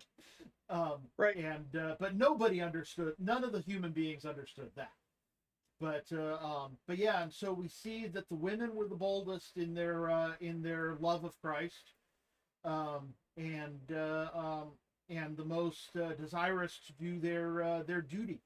[0.69, 1.35] um, Right.
[1.37, 3.15] And uh, but nobody understood.
[3.19, 4.91] None of the human beings understood that.
[5.79, 9.57] But uh, um, but yeah, and so we see that the women were the boldest
[9.57, 11.93] in their uh, in their love of Christ,
[12.63, 14.77] um, and uh, um,
[15.09, 18.41] and the most uh, desirous to do their uh, their duty,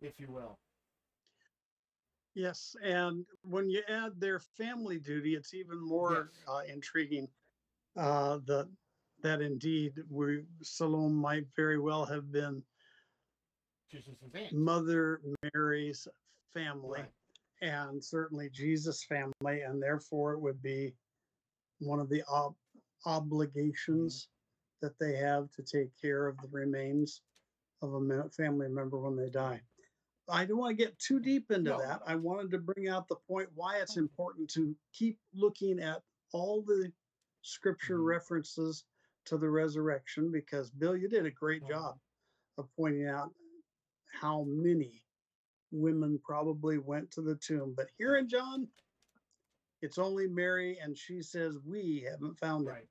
[0.00, 0.58] if you will.
[2.34, 6.44] Yes, and when you add their family duty, it's even more Yes.
[6.46, 7.28] uh, intriguing.
[7.96, 8.38] Uh,
[9.22, 12.62] that indeed, we Salome might very well have been
[13.90, 14.14] Jesus'
[14.52, 15.20] Mother
[15.54, 16.06] Mary's
[16.52, 17.12] family, Right.
[17.62, 20.94] and certainly Jesus' family, and therefore it would be
[21.78, 22.56] one of the ob-
[23.06, 24.28] obligations
[24.80, 27.22] that they have to take care of the remains
[27.82, 29.62] of a family member when they die.
[30.28, 31.78] I don't want to get too deep into No.
[31.78, 32.02] that.
[32.04, 36.02] I wanted to bring out the point why it's important to keep looking at
[36.32, 36.92] all the
[37.40, 38.04] scripture Mhm.
[38.04, 38.84] references
[39.28, 41.68] to the resurrection because Bill, you did a great Mhm.
[41.68, 42.00] job
[42.56, 43.34] of pointing out
[44.06, 45.04] how many
[45.70, 47.74] women probably went to the tomb.
[47.74, 48.72] But here in John,
[49.82, 52.74] it's only Mary, and she says, We haven't found him.
[52.74, 52.88] Right.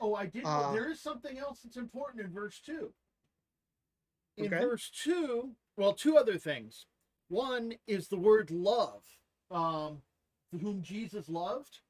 [0.00, 0.44] Oh, I did.
[0.44, 2.94] Uh, there is something else that's important in verse 2.
[4.38, 4.58] In Okay.
[4.58, 6.86] verse 2, well, two other things.
[7.28, 9.04] One is the word love,
[9.50, 10.02] um,
[10.52, 11.80] whom Jesus loved.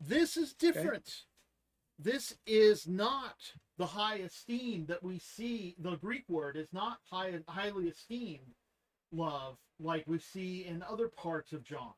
[0.00, 1.26] This is different.
[2.02, 3.36] This is not
[3.78, 5.76] the high esteem that we see.
[5.78, 8.54] The Greek word is not high, highly esteemed
[9.12, 11.92] love like we see in other parts of John.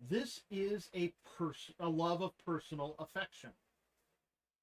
[0.00, 3.52] This is a pers- a love of personal affection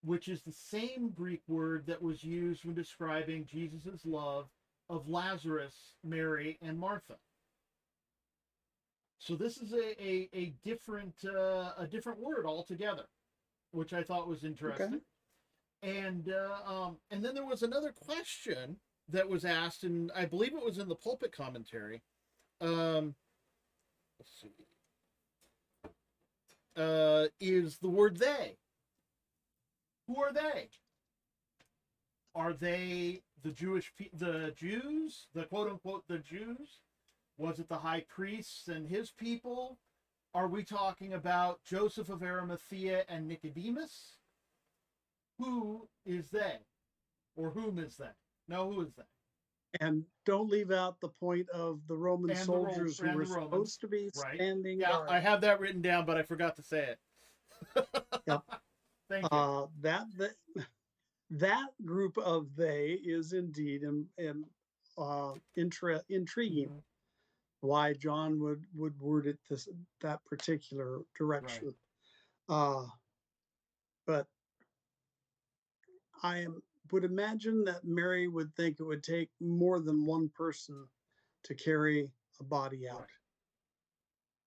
[0.04, 4.47] which is the same Greek word that was used when describing Jesus' love
[4.89, 7.17] of Lazarus, Mary, and Martha.
[9.19, 13.06] So this is a, a, a different uh, a different word altogether,
[13.71, 15.01] which I thought was interesting.
[15.84, 18.77] And uh, um, and then there was another question
[19.10, 22.01] that was asked, and I believe it was in the pulpit commentary.
[22.62, 23.15] Um,
[24.19, 24.49] let's see.
[26.75, 28.57] Uh, is the word they?
[30.07, 30.69] Who are they?
[32.36, 36.79] Are they the Jewish pe- the Jews, the quote unquote the Jews?
[37.38, 39.79] Was it the high priests and his people?
[40.34, 44.17] Are we talking about Joseph of Arimathea and Nicodemus?
[45.39, 46.58] Who is they?
[47.36, 48.12] Or whom is they?
[48.48, 49.04] No, who is they?
[49.80, 53.26] And don't leave out the point of the Roman And the Ro- soldiers who were
[53.26, 54.36] supposed to be right.
[54.36, 55.10] standing Yeah, guard.
[55.10, 57.00] I have that written down, but I forgot to say it.
[58.28, 58.41] Yep.
[59.10, 59.38] Thank you.
[59.38, 60.36] uh, that that
[61.32, 64.46] that group of they is indeed in, in,
[64.98, 66.70] uh, intra- intriguing.
[66.70, 66.82] Mhm.
[67.62, 69.69] Why John would would word it this
[70.02, 71.74] that particular direction.
[72.50, 72.88] Uh,
[74.06, 74.28] but
[76.24, 80.88] I am would imagine that Mary would think it would take more than one person
[81.43, 83.00] to carry a body out.
[83.02, 83.08] Right.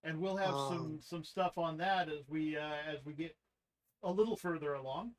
[0.05, 3.37] and we'll have some Um, some stuff on that as we uh, as we get
[4.03, 5.14] a little further along.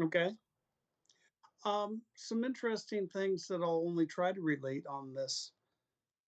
[0.00, 0.36] Okay.
[1.64, 5.52] Um, some interesting things that I'll only try to relate on this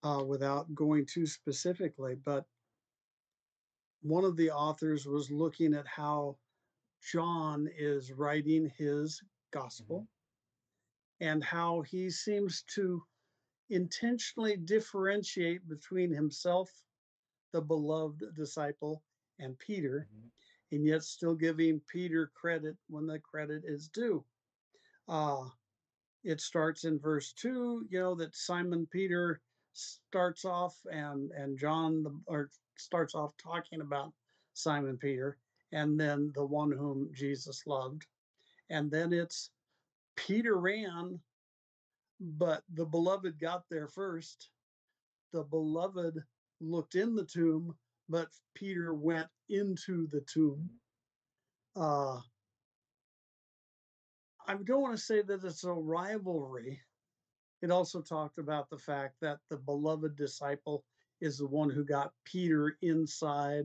[0.03, 2.45] uh, without going too specifically, but
[4.03, 6.37] one of the authors was looking at how
[7.13, 10.07] John is writing his gospel
[11.21, 13.03] and how he seems to
[13.71, 16.71] intentionally differentiate between himself,
[17.53, 19.03] the beloved disciple,
[19.41, 20.09] and Peter
[20.73, 24.25] and yet still giving Peter credit when the credit is due.
[25.09, 25.45] Uh,
[26.25, 29.41] it starts in verse two, you know, that Simon Peter
[29.79, 34.13] starts off and and John the or starts off talking about
[34.55, 35.39] Simon Peter
[35.73, 38.07] and then the one whom Jesus loved.
[38.71, 39.51] And then it's
[40.17, 41.21] Peter ran,
[42.21, 44.51] but the beloved got there first.
[45.33, 46.23] The beloved
[46.61, 47.75] looked in the tomb,
[48.09, 50.69] but Peter went into the tomb.
[51.77, 52.19] Uh,
[54.47, 56.81] I don't want to say that it's a rivalry.
[57.63, 60.85] It also talked about the fact that the beloved disciple
[61.21, 63.65] is the one who got Peter inside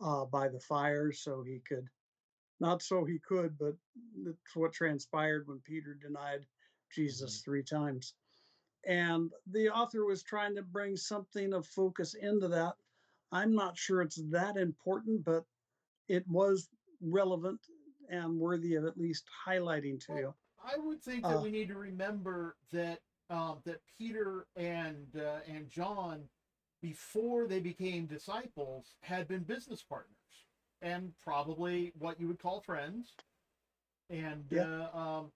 [0.00, 1.88] uh, by the fire so he could,
[2.60, 3.74] not so he could, but
[4.24, 6.44] that's what transpired when Peter denied
[6.90, 8.14] Jesus three times.
[8.86, 12.74] And the author was trying to bring something of focus into that.
[13.30, 15.44] I'm not sure it's that important, but
[16.08, 16.68] it was
[17.00, 17.60] relevant
[18.10, 20.34] and worthy of at least highlighting to you.
[20.62, 23.00] I would think that Uh, we need to remember that
[23.30, 26.28] um, that Peter and uh, and John,
[26.80, 30.08] before they became disciples, had been business partners
[30.80, 33.12] and probably what you would call friends,
[34.10, 34.64] and Yeah.
[34.64, 35.32] uh, um,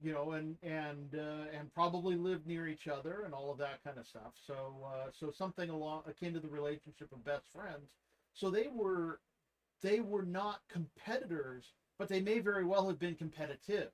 [0.00, 3.82] you know, and and uh, and probably lived near each other and all of that
[3.84, 4.32] kind of stuff.
[4.46, 7.90] So uh, so something along akin to the relationship of best friends.
[8.34, 9.20] So they were
[9.82, 13.90] they were not competitors, but they may very well have been competitive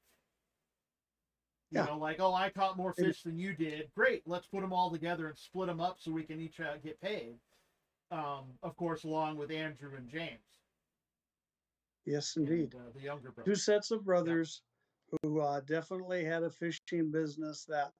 [1.74, 1.86] You Yeah.
[1.86, 3.92] know, like, oh, I caught more fish than you did.
[3.96, 6.76] Great, let's put them all together and split them up so we can each uh,
[6.76, 7.40] get paid.
[8.12, 10.38] Um, of course, along with Andrew and James,
[12.04, 12.76] Yes, and, indeed.
[12.76, 13.50] uh, the younger brother.
[13.50, 14.62] Two sets of brothers
[15.22, 17.92] who uh, definitely had a fishing business that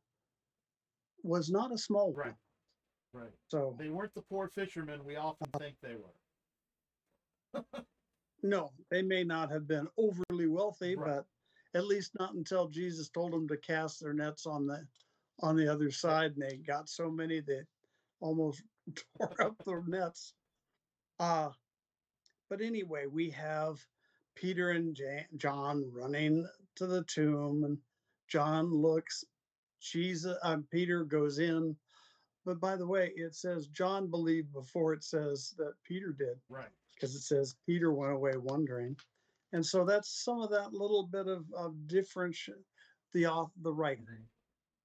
[1.25, 2.27] was not a small one.
[2.27, 2.35] Right.
[3.13, 3.33] Right.
[3.49, 7.63] So They weren't the poor fishermen we often think they were.
[8.45, 11.17] no, they may not have been overly wealthy, Right.
[11.17, 11.27] but
[11.75, 14.89] at least not until Jesus told them to cast their nets on the
[15.41, 17.67] on the other side, and they got so many they
[18.21, 18.65] almost
[19.19, 20.35] tore up their nets.
[21.19, 21.53] Uh
[22.49, 23.89] but anyway, we have
[24.37, 27.83] Peter and Ja- John running to the tomb, and
[28.29, 29.25] John looks.
[29.81, 31.79] Jesus, um, Peter goes in,
[32.45, 36.73] but by the way, it says John believed before it says that Peter did Right.
[36.95, 38.97] because it says Peter went away wondering.
[39.55, 42.49] And so that's some of that little bit of, of difference.
[43.13, 44.21] The author, the writer,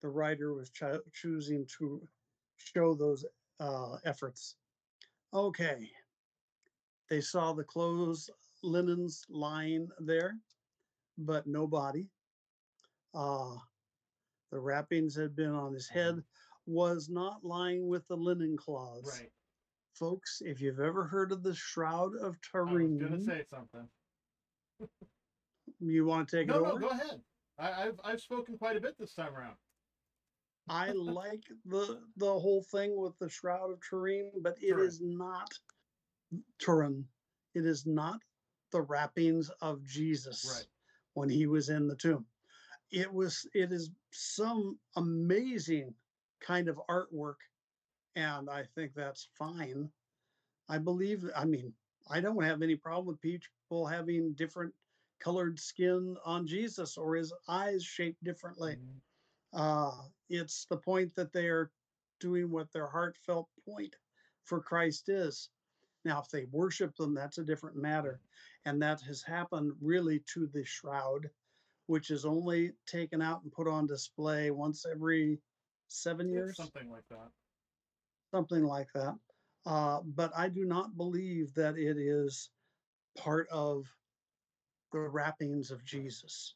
[0.03, 2.07] the writer was cho- choosing to
[2.57, 3.25] show those
[3.59, 4.57] uh, efforts.
[5.33, 5.89] Okay.
[7.09, 8.29] They saw the clothes,
[8.61, 10.37] linens lying there,
[11.17, 12.05] but no body.
[13.15, 13.55] Uh,
[14.51, 16.21] the wrappings had been on his head,
[16.67, 19.31] was not lying with the linen cloths Right.
[19.95, 23.87] folks, if you've ever heard of the Shroud of I was Turin, gonna say something.
[25.79, 26.79] You want to take No, it no, over?
[26.79, 27.21] go ahead.
[27.57, 29.57] I, I've I've spoken quite a bit this time around.
[30.69, 34.85] I like the the whole thing with the Shroud of Turin, but it Turin.
[34.87, 35.59] is not
[36.59, 37.09] Turin.
[37.55, 38.21] It is not
[38.71, 40.67] the wrappings of Jesus Right.
[41.13, 42.27] when he was in the tomb.
[42.91, 45.95] It was it is some amazing
[46.39, 47.37] kind of artwork,
[48.15, 49.91] and I think that's fine.
[50.67, 51.73] I believe I mean,
[52.09, 54.73] I don't have any problem with people having different
[55.19, 58.77] colored skin on Jesus or his eyes shaped differently.
[58.77, 59.01] Mhm.
[59.53, 61.71] Uh, it's the point that they are
[62.19, 63.95] doing what their heartfelt point
[64.43, 65.49] for Christ is.
[66.05, 68.21] Now, if they worship them, that's a different matter.
[68.65, 71.29] And that has happened really to the shroud,
[71.87, 75.41] which is only taken out and put on display once every
[75.89, 77.31] seven years, Something like that.
[78.31, 79.19] something like that.
[79.65, 82.51] Uh, but I do not believe that it is
[83.17, 83.95] part of
[84.91, 86.55] the wrappings of Jesus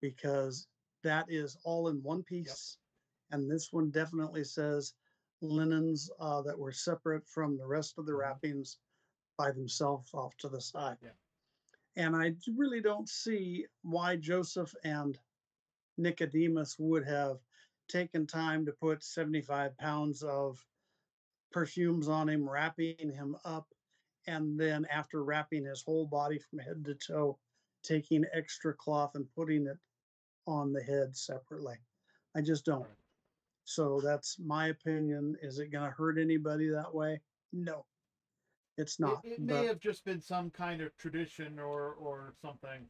[0.00, 0.68] because
[1.02, 2.78] that is all in one piece.
[3.30, 4.94] And this one definitely says
[5.42, 8.18] linens uh, that were separate from the rest of the Mhm.
[8.20, 8.78] wrappings
[9.38, 10.98] by themselves off to the side.
[11.02, 11.14] Yeah.
[11.96, 15.18] And I really don't see why Joseph and
[15.98, 17.46] Nicodemus would have
[17.88, 20.66] taken time to put 75 pounds of
[21.50, 23.66] perfumes on him, wrapping him up,
[24.26, 27.38] and then after wrapping his whole body from head to toe,
[27.82, 29.78] taking extra cloth and putting it
[30.46, 31.76] on the head separately.
[32.36, 32.86] I just don't.
[33.64, 35.36] So that's my opinion.
[35.42, 37.20] Is it going to hurt anybody that way?
[37.52, 37.84] No,
[38.76, 39.20] it's not.
[39.24, 42.86] It, may but have just been some kind of tradition or or something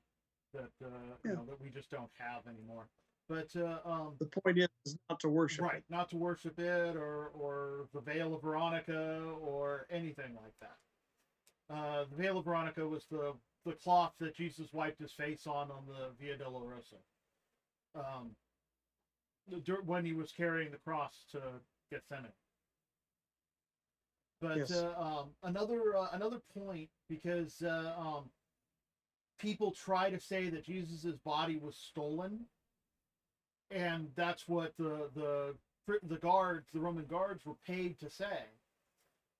[0.54, 2.88] that uh, you know that we just don't have anymore.
[3.28, 4.68] But uh, um, the point is
[5.08, 5.62] not to worship.
[5.62, 5.84] right, it.
[5.90, 10.76] not to worship it or or the veil of Veronica or anything like that.
[11.74, 15.70] Uh, the veil of Veronica was the the cloth that Jesus wiped his face on
[15.70, 16.98] on the Via Dolorosa.
[17.94, 18.36] Um,
[19.84, 21.60] when he was carrying the cross to
[21.90, 22.32] Gethsemane.
[24.40, 24.70] But Yes.
[24.72, 28.30] uh, um, another uh, another point because uh, um,
[29.38, 32.46] people try to say that Jesus's body was stolen,
[33.70, 35.54] and that's what the the
[36.02, 38.44] the guards, the Roman guards, were paid to say,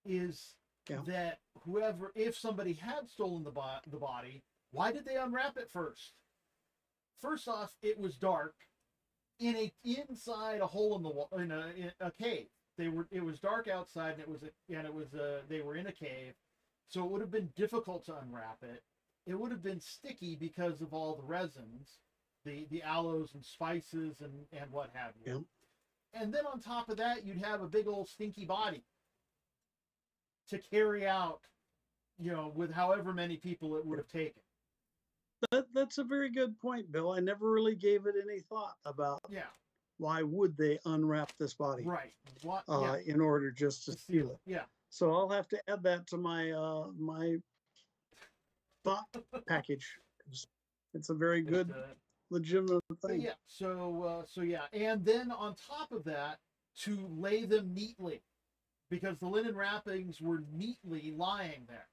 [0.05, 0.57] is
[0.89, 1.03] Yeah.
[1.07, 5.71] that whoever, if somebody had stolen the bo- the body, why did they unwrap it
[5.71, 6.15] first?
[7.21, 8.55] First off, it was dark
[9.39, 12.49] in a inside a hole in the wall in a in a cave.
[12.77, 15.61] They were it was dark outside and it was a, and it was a, they
[15.61, 16.35] were in a cave,
[16.89, 18.83] so it would have been difficult to unwrap it.
[19.27, 21.99] It would have been sticky because of all the resins,
[22.45, 25.33] the the aloes and spices and and what have you.
[25.33, 25.43] Yep.
[26.23, 28.83] And then on top of that, you'd have a big old stinky body
[30.49, 31.41] to carry out,
[32.19, 34.43] you know, with however many people it would have taken.
[35.51, 37.13] That, that's a very good point, Bill.
[37.13, 39.45] I never really gave it any thought about Yeah,
[39.99, 42.13] why would they unwrap this body right.
[42.43, 42.65] What?
[42.69, 43.15] uh, yeah.
[43.15, 44.33] in order just to to steal steal it.
[44.33, 44.53] it.
[44.53, 44.65] Yeah.
[44.91, 47.37] So I'll have to add that to my uh, my
[48.85, 49.05] thought
[49.49, 49.87] package.
[50.93, 51.73] It's, a very good,
[52.31, 53.21] legitimate thing.
[53.23, 53.35] yeah.
[53.47, 56.39] So uh, so yeah, and then on top of that,
[56.83, 58.23] to lay them neatly,
[58.91, 61.89] because the linen wrappings were neatly lying there.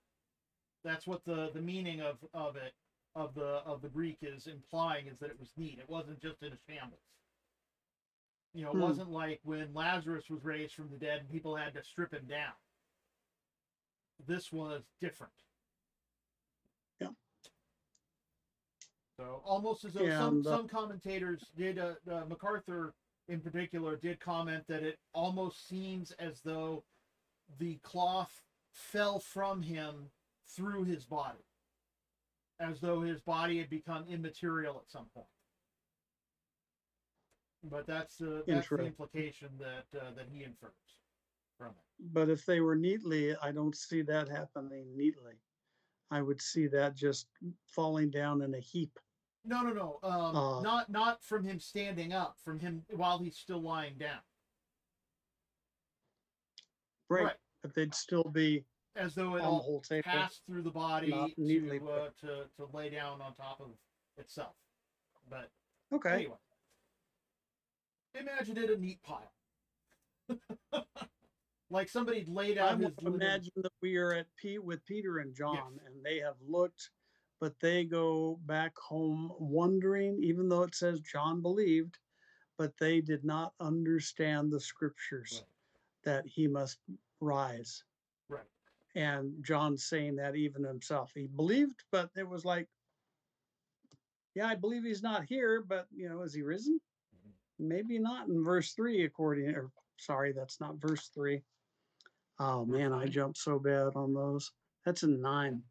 [0.83, 2.73] That's what the the meaning of of it
[3.15, 5.79] of the of the Greek is implying is that it was neat.
[5.79, 7.01] It wasn't just in a shambles.
[8.53, 8.81] You know, it Hmm.
[8.81, 12.25] wasn't like when Lazarus was raised from the dead and people had to strip him
[12.27, 12.53] down.
[14.25, 15.33] This was different.
[16.99, 17.09] Yeah.
[19.17, 22.93] So almost as though some, And, uh, some commentators did, uh, uh, MacArthur
[23.27, 26.83] in particular did comment that it almost seems as though
[27.57, 30.11] the cloth fell from him
[30.45, 31.43] through his body,
[32.59, 35.27] as though his body had become immaterial at some point.
[37.63, 40.71] But that's uh, that's the implication that uh, that he infers
[41.57, 42.13] from it.
[42.13, 45.33] But if they were neatly, I don't see that happening neatly.
[46.11, 47.27] I would see that just
[47.65, 48.97] falling down in a heap.
[49.47, 49.99] No, no, no.
[50.03, 54.19] Um, Uh, not not from him standing up, from him while he's still lying down,
[57.09, 57.23] Right.
[57.23, 57.35] Right.
[57.63, 62.49] But they'd still be as though it all passed through the body to, uh, to
[62.57, 63.69] to lay down on top of
[64.17, 64.55] itself.
[65.29, 65.49] But
[65.93, 66.13] Okay.
[66.25, 66.37] anyway,
[68.15, 69.33] imagine it a neat pile,
[71.69, 74.83] like somebody laid I out his would little- imagine that we are at Pete with
[74.85, 76.89] Peter and John, and they have looked,
[77.39, 81.99] but they go back home wondering, even though it says John believed,
[82.57, 85.51] but they did not understand the scriptures Right.
[86.03, 86.79] that he must
[87.19, 87.83] rise.
[88.29, 88.49] Right.
[88.95, 92.67] And John's saying that even himself, he believed, but it was like,
[94.33, 96.79] yeah, I believe he's not here, but you know, is he risen?
[97.15, 97.33] Mhm.
[97.59, 101.43] Maybe not in verse three, according, or sorry, that's not verse three.
[102.39, 104.51] Oh man, I jumped so bad on those.
[104.85, 105.63] That's in nine.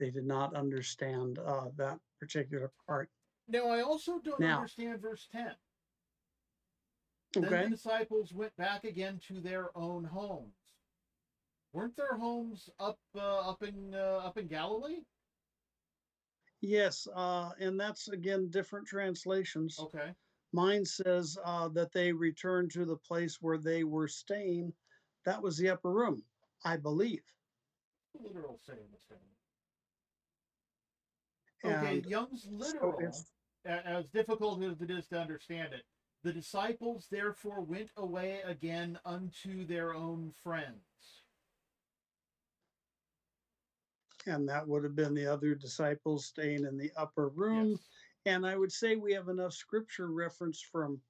[0.00, 3.10] They did not understand uh, that particular part.
[3.46, 5.54] Now I also don't Now- understand verse ten.
[7.34, 7.64] Then Okay.
[7.64, 10.54] the disciples went back again to their own homes.
[11.72, 15.04] Weren't their homes up uh, up in uh, up in Galilee?
[16.62, 19.78] Yes, uh, and that's again different translations.
[19.78, 20.12] Okay.
[20.52, 24.72] Mine says uh, that they returned to the place where they were staying.
[25.24, 26.24] That was the upper room,
[26.64, 27.22] I believe.
[28.18, 29.18] Literal saying the same.
[31.64, 32.98] Okay, And Young's literal,
[33.66, 35.84] a- as difficult as it is to understand it,
[36.22, 40.84] the disciples therefore went away again unto their own friends.
[44.26, 47.70] and that would have been the other disciples staying in the upper room.
[47.70, 47.88] Yes.
[48.26, 51.00] And I would say we have enough scripture reference from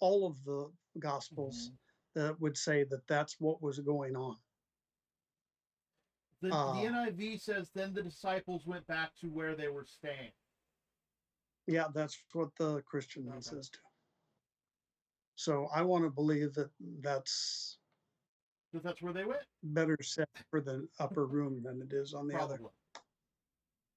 [0.00, 1.78] all of the gospels Mhm.
[2.14, 4.38] that would say that that's what was going on.
[6.42, 10.32] The, Uh, the NIV says, then the disciples went back to where they were staying.
[11.66, 13.40] Yeah, that's what the Christian Okay.
[13.40, 13.80] says too.
[15.34, 16.70] So I want to believe that
[17.00, 17.78] that's
[18.70, 19.42] Because that's where they went.
[19.62, 22.60] better set for the upper room than it is on the other.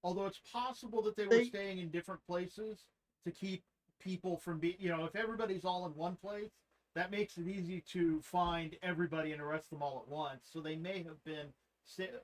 [0.02, 2.86] Although it's possible that they were staying in different places
[3.24, 3.62] to keep
[3.98, 6.50] people from being, you know, if everybody's all in one place,
[6.94, 10.48] that makes it easy to find everybody and arrest them all at once.
[10.50, 11.52] So they may have been.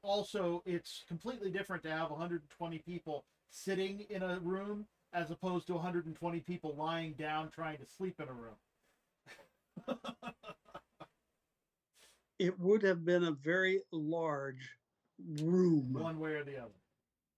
[0.03, 5.75] Also, it's completely different to have 120 people sitting in a room as opposed to
[5.75, 8.57] 120 people lying down trying to sleep in a room.
[12.39, 14.77] It would have been a very large
[15.41, 16.75] room One way or the other.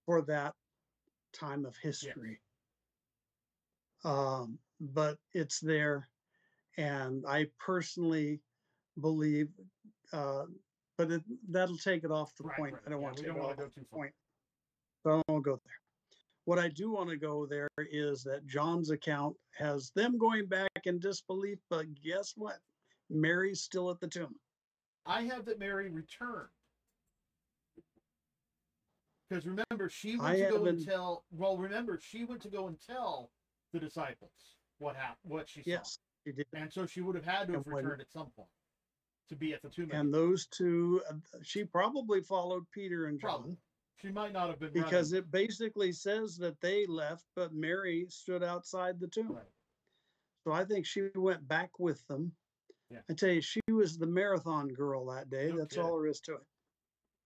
[0.07, 0.55] for that
[1.33, 2.41] time of history.
[4.05, 6.09] Um, but it's there,
[6.77, 8.41] and I personally
[9.01, 9.49] believe,
[10.13, 10.47] uh,
[10.99, 12.75] but it, that'll take it off the Right, point.
[12.75, 12.83] right.
[12.87, 13.99] I don't Yeah, want to take don't it wanna off go the too far.
[14.01, 14.15] point.
[15.05, 15.81] So I won't go there.
[16.45, 20.69] What I do want to go there is that John's account has them going back
[20.85, 22.59] in disbelief, but guess what?
[23.11, 24.35] Mary's still at the tomb.
[25.07, 26.49] I have that Mary returned.
[29.29, 31.25] Because remember, she went I to go and tell.
[31.31, 33.31] Well, remember, she went to go and tell
[33.73, 36.47] the disciples what happened, what she saw, Yes, she did.
[36.55, 38.49] and so she would have had to have And when- returned at some point
[39.29, 39.91] to be at the tomb.
[39.93, 43.31] And those two, uh, she probably followed Peter and John.
[43.31, 43.57] Probably.
[44.01, 45.25] She might not have been because running.
[45.25, 49.33] it basically says that they left, but Mary stood outside the tomb.
[49.33, 49.43] Right.
[50.45, 52.33] So I think she went back with them.
[52.91, 53.01] Yeah.
[53.11, 55.49] I tell you, she was the marathon girl that day.
[55.51, 55.91] No That's kidding.
[55.91, 56.47] all there is to it.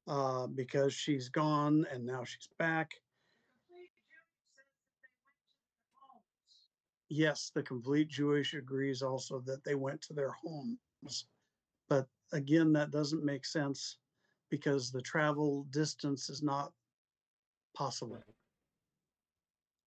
[0.09, 2.95] Uh, because she's gone and now she's back.
[7.09, 11.27] Yes, the complete Jewish agrees also that they went to their homes.
[11.93, 13.99] But again, that doesn't make sense
[14.49, 16.72] because the travel distance is not
[17.74, 18.24] possible.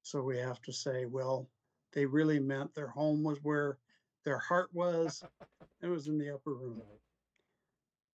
[0.04, 1.50] So we have to say, well,
[1.94, 3.80] they really meant their home was where
[4.24, 5.24] their heart was.
[5.82, 6.80] It was in the upper room.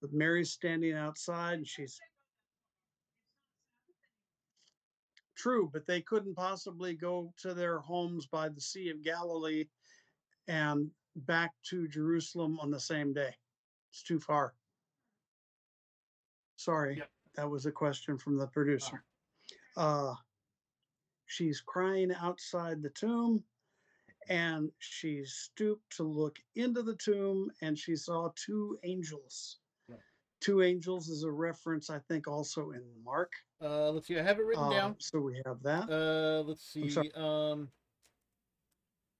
[0.00, 2.00] But Mary's standing outside and she's
[5.36, 9.66] true, but they couldn't possibly go to their homes by the Sea of Galilee
[10.48, 13.34] and back to Jerusalem on the same day.
[13.92, 14.54] It's too far.
[16.56, 17.10] Sorry, Yep.
[17.34, 19.04] that was a question from the producer.
[19.76, 20.14] Uh,
[21.26, 23.44] she's crying outside the tomb
[24.28, 29.58] and she stooped to look into the tomb and she saw two angels.
[29.88, 29.96] Yeah.
[30.40, 33.32] Two angels is a reference, I think, also in Mark.
[33.60, 34.18] Uh, let's see.
[34.18, 34.96] I have it written Uh, down.
[35.00, 35.90] so we have that.
[35.90, 36.88] Uh, let's see.
[36.88, 37.12] sorry.
[37.14, 37.70] Um,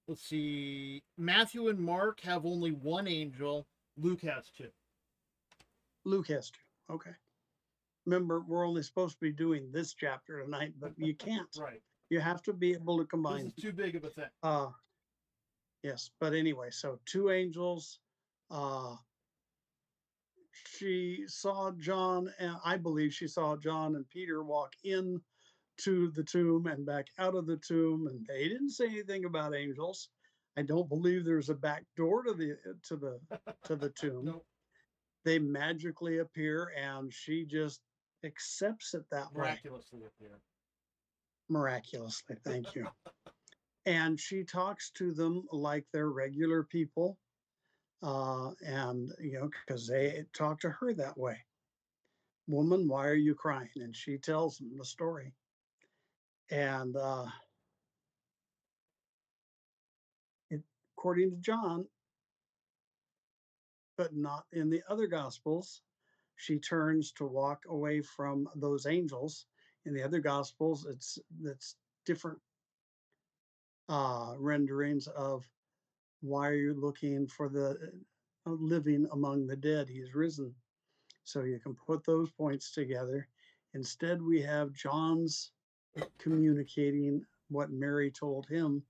[0.07, 1.03] let's see.
[1.19, 3.67] Matthew and Mark have only one angel.
[3.97, 4.69] Luke has two.
[6.05, 6.95] Luke has two.
[6.95, 7.13] Okay.
[8.07, 11.49] Remember, we're only supposed to be doing this chapter tonight, but you can't.
[11.59, 11.81] Right.
[12.11, 13.45] You have to be able to combine.
[13.45, 14.25] This is too big of a thing.
[14.43, 14.69] Uh,
[15.83, 18.01] yes, but anyway, so two angels.
[18.51, 18.97] Uh,
[20.79, 25.21] she saw John, and I believe she saw John and Peter walk in
[25.79, 29.55] to the tomb and back out of the tomb, and they didn't say anything about
[29.55, 30.09] angels.
[30.57, 32.57] I don't believe there's a back door to the
[32.89, 33.21] to the
[33.65, 34.25] to the tomb.
[34.27, 34.47] Nope.
[35.25, 37.81] They magically appear, and she just
[38.25, 40.41] accepts it that way Miraculously appear.
[41.49, 42.37] miraculously.
[42.45, 42.87] Thank you.
[43.87, 47.19] and she talks to them like they're regular people.
[48.03, 51.37] Uh, and, you know, because they talk to her that way.
[52.49, 53.69] Woman, why are you crying?
[53.77, 55.33] And she tells them the story.
[56.51, 57.27] And uh,
[61.03, 61.85] according to John,
[63.99, 65.83] but not in the other gospels,
[66.37, 69.47] she turns to walk away from those angels.
[69.85, 71.75] In the other gospels it's that's
[72.07, 72.39] different
[73.89, 75.45] uh renderings of
[76.21, 77.77] why are you looking for the
[78.47, 79.89] uh, living among the dead?
[79.89, 80.55] He's risen.
[81.25, 83.27] So you can put those points together.
[83.75, 85.51] Instead we have john's
[86.19, 88.85] communicating what mary told him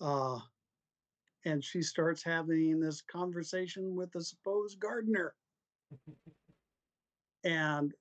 [0.00, 0.38] uh
[1.44, 5.34] and she starts having this conversation with the supposed gardener
[7.44, 7.92] and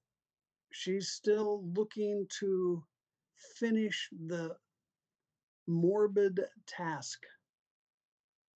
[0.72, 2.84] she's still looking to
[3.58, 4.56] finish the
[5.68, 7.20] morbid task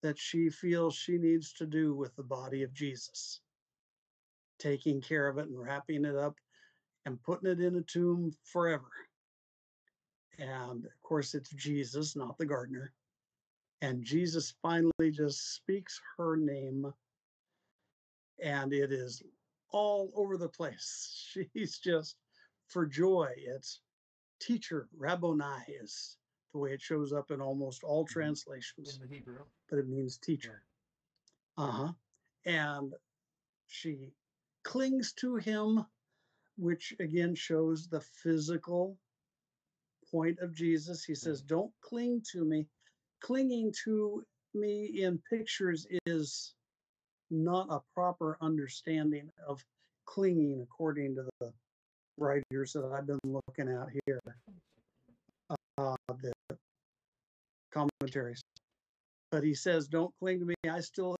[0.02, 3.40] that she feels she needs to do with the body of Jesus,
[4.58, 6.36] taking care of it and wrapping it up
[7.06, 8.90] and putting it in a tomb forever.
[10.38, 12.92] And of course, it's Jesus, not the gardener.
[13.84, 16.90] And Jesus finally just speaks her name,
[18.42, 19.22] and it is
[19.72, 21.36] all over the place.
[21.52, 22.16] She's just
[22.68, 23.34] for joy.
[23.36, 23.82] It's
[24.40, 26.16] teacher, Rabboni is
[26.54, 28.10] the way it shows up in almost all Mhm.
[28.10, 29.44] translations, In the Hebrew.
[29.68, 30.62] but it means teacher.
[31.58, 31.92] Uh huh.
[32.46, 32.94] And
[33.66, 34.14] she
[34.62, 35.84] clings to him,
[36.56, 38.98] which again shows the physical
[40.10, 41.04] point of Jesus.
[41.04, 42.70] He says, Don't cling to me.
[43.24, 44.22] Clinging to
[44.52, 46.52] me in pictures is
[47.30, 49.64] not a proper understanding of
[50.04, 51.50] clinging according to the
[52.18, 54.20] writers that I've been looking at here,
[55.78, 56.34] uh, the
[57.72, 58.42] commentaries.
[59.30, 60.54] But he says, Don't cling to me.
[60.70, 61.16] I still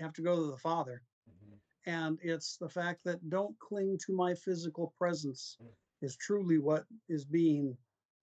[0.00, 1.02] have to go to the Father.
[1.28, 1.60] Mhm.
[1.86, 5.72] And it's the fact that don't cling to my physical presence Mm.
[6.02, 7.78] is truly what is being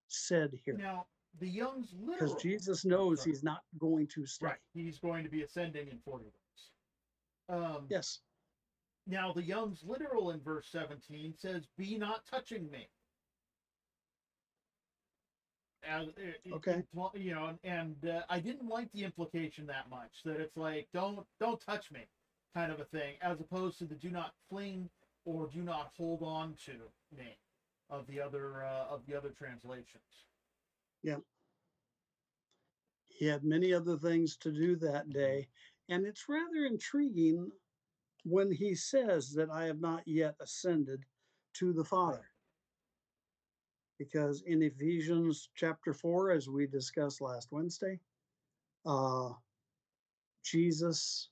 [0.09, 0.75] said here.
[0.75, 1.07] Now,
[1.39, 2.29] the Young's literal.
[2.29, 2.41] Because.
[2.43, 4.47] Jesus knows he's not going to stay.
[4.47, 4.57] Right.
[4.73, 6.33] He's going to be ascending in 40 days.
[7.49, 8.19] Um, Yes.
[9.07, 12.87] Now, the Young's literal in verse 17 says, Be not touching me.
[15.83, 16.83] As, it- it- Okay.
[17.15, 20.87] you know, and, and uh, I didn't like the implication that much that it's like,
[20.93, 22.01] don't don't touch me,
[22.53, 24.89] kind of a thing, as opposed to the do not fling
[25.25, 26.73] or do not hold on to
[27.17, 27.35] me
[27.89, 30.27] of the other uh, of the other translations.
[33.21, 35.47] He had many other things to do that day.
[35.89, 37.51] And it's rather intriguing
[38.23, 41.05] when he says that I have not yet ascended
[41.53, 42.25] to the Father.
[43.99, 47.99] Because in Ephesians chapter 4, as we discussed last Wednesday,
[48.87, 49.29] uh,
[50.43, 51.29] Jesus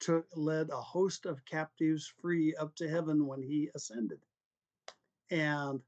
[0.00, 4.18] took led a host of captives free up to heaven when he ascended.
[5.30, 5.80] And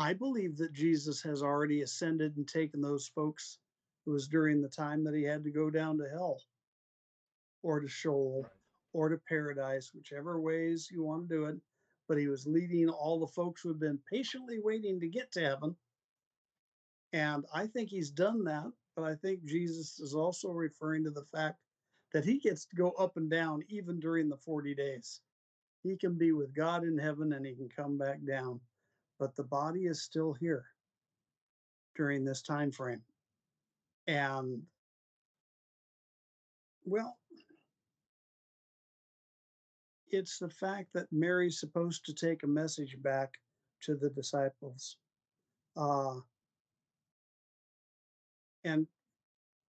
[0.00, 3.58] I believe that Jesus has already ascended and taken those folks.
[4.06, 6.40] It was during the time that he had to go down to hell
[7.62, 8.46] or to Sheol
[8.94, 11.56] or to paradise, whichever ways you want to do it.
[12.08, 15.40] But he was leading all the folks who had been patiently waiting to get to
[15.42, 15.76] heaven.
[17.12, 18.72] And I think he's done that.
[18.96, 21.58] But I think Jesus is also referring to the fact
[22.14, 25.20] that he gets to go up and down even during the 40 days.
[25.82, 28.60] He can be with God in heaven and he can come back down
[29.20, 30.64] but the body is still here
[31.94, 33.02] during this time frame
[34.06, 34.62] And
[36.86, 37.18] well,
[40.08, 43.34] it's the fact that Mary's supposed to take a message back
[43.82, 44.96] to the disciples.
[45.76, 46.16] Uh,
[48.64, 48.86] and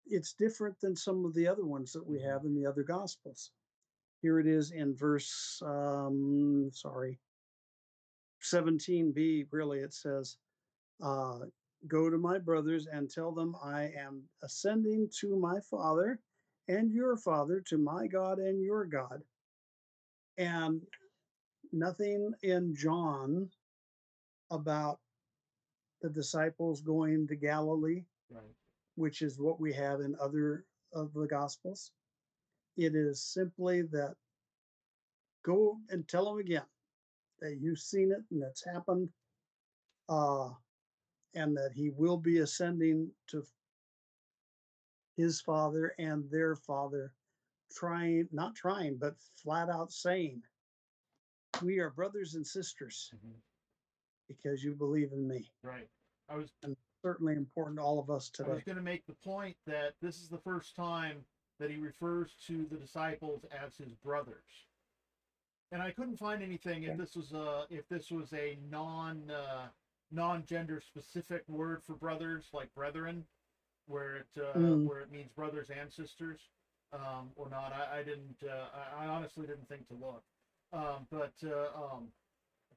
[0.07, 3.51] it's different than some of the other ones that we have in the other gospels.
[4.21, 7.19] Here it is in verse, um, sorry,
[8.43, 10.37] 17b, really, it says,
[11.03, 11.41] uh,
[11.87, 16.19] Go to my brothers and tell them I am ascending to my Father
[16.67, 19.23] and your Father, to my God and your God.
[20.39, 20.83] And
[21.73, 23.51] nothing in John
[24.51, 24.99] about
[26.03, 28.43] the disciples going to Galilee Right.
[28.97, 31.93] which is what we have in other of the gospels.
[32.77, 34.17] It is simply that
[35.45, 36.63] go and tell them again
[37.41, 39.09] that you've seen it and it's happened,
[40.09, 40.51] uh,
[41.35, 43.45] and that he will be ascending to
[45.17, 47.13] his father and their father,
[47.73, 50.43] trying, not trying, but flat out saying,
[51.63, 53.35] We are brothers and sisters Mhm.
[54.29, 55.51] because you believe in me.
[55.63, 55.89] Right.
[56.29, 56.53] I was
[57.03, 58.51] Certainly important to all of us today.
[58.51, 61.25] I was going to make the point that this is the first time
[61.59, 64.68] that he refers to the disciples as his brothers,
[65.73, 69.69] and I couldn't find anything if this was a if this was a non uh,
[70.11, 73.25] non gender specific word for brothers like brethren,
[73.87, 74.85] where it uh, Mm.
[74.85, 76.41] where it means brothers and sisters,
[76.93, 77.73] um, or not.
[77.73, 78.43] I, I didn't.
[78.43, 78.67] Uh,
[78.99, 80.23] I, I honestly didn't think to look,
[80.73, 82.13] um, but uh, um,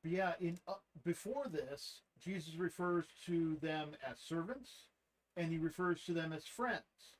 [0.01, 0.73] but yeah, in uh,
[1.03, 4.87] before this, Jesus refers to them as servants,
[5.37, 7.17] and he refers to them as friends.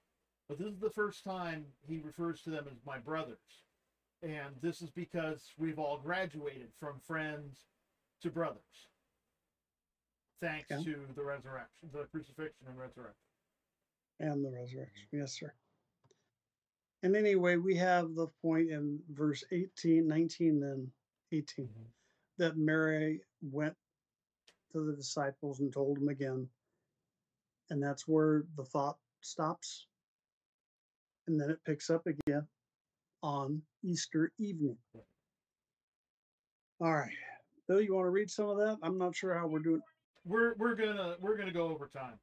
[0.49, 3.38] But this is the first time he refers to them as my brothers,
[4.24, 7.65] and this is because we've all graduated from friends
[8.22, 8.89] to brothers,
[10.39, 10.84] thanks Okay.
[10.84, 13.15] to the resurrection, the crucifixion and resurrection.
[14.19, 15.07] and the resurrection.
[15.11, 15.51] Yes, sir.
[17.01, 20.91] And anyway, we have the point in verse 18, 19, and
[21.32, 21.82] 18 mm-hmm.
[22.38, 23.76] that Mary went
[24.74, 26.47] to the disciples and told them again.
[27.72, 29.88] And that's where the thought stops.
[31.26, 32.47] And then it picks up again
[33.24, 34.78] on Easter evening.
[36.80, 37.11] All right.
[37.67, 38.78] Bill, you want to read some of that?
[38.84, 39.82] I'm not sure how we're doing.
[40.26, 42.19] We're we're gonna we're gonna go over time.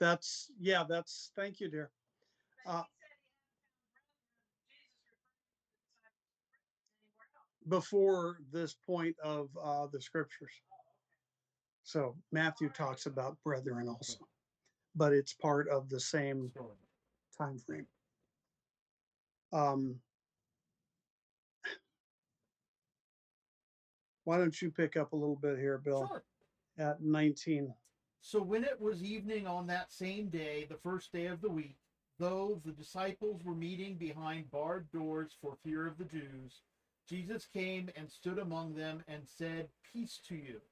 [0.00, 1.90] That's, yeah, that's, thank you, dear.
[2.66, 2.82] Uh,
[7.68, 10.52] before this point of uh, the scriptures.
[11.84, 14.18] So Matthew talks about brethren also,
[14.94, 16.50] but it's part of the same
[17.36, 17.86] time frame.
[19.52, 19.96] Um,
[24.24, 26.24] why don't you pick up a little bit here, Bill, Sure.
[26.78, 27.74] at 19?
[28.20, 31.76] So when it was evening on that same day, the first day of the week,
[32.18, 36.62] though the disciples were meeting behind barred doors for fear of the Jews,
[37.06, 40.62] Jesus came and stood among them and said, Peace to you.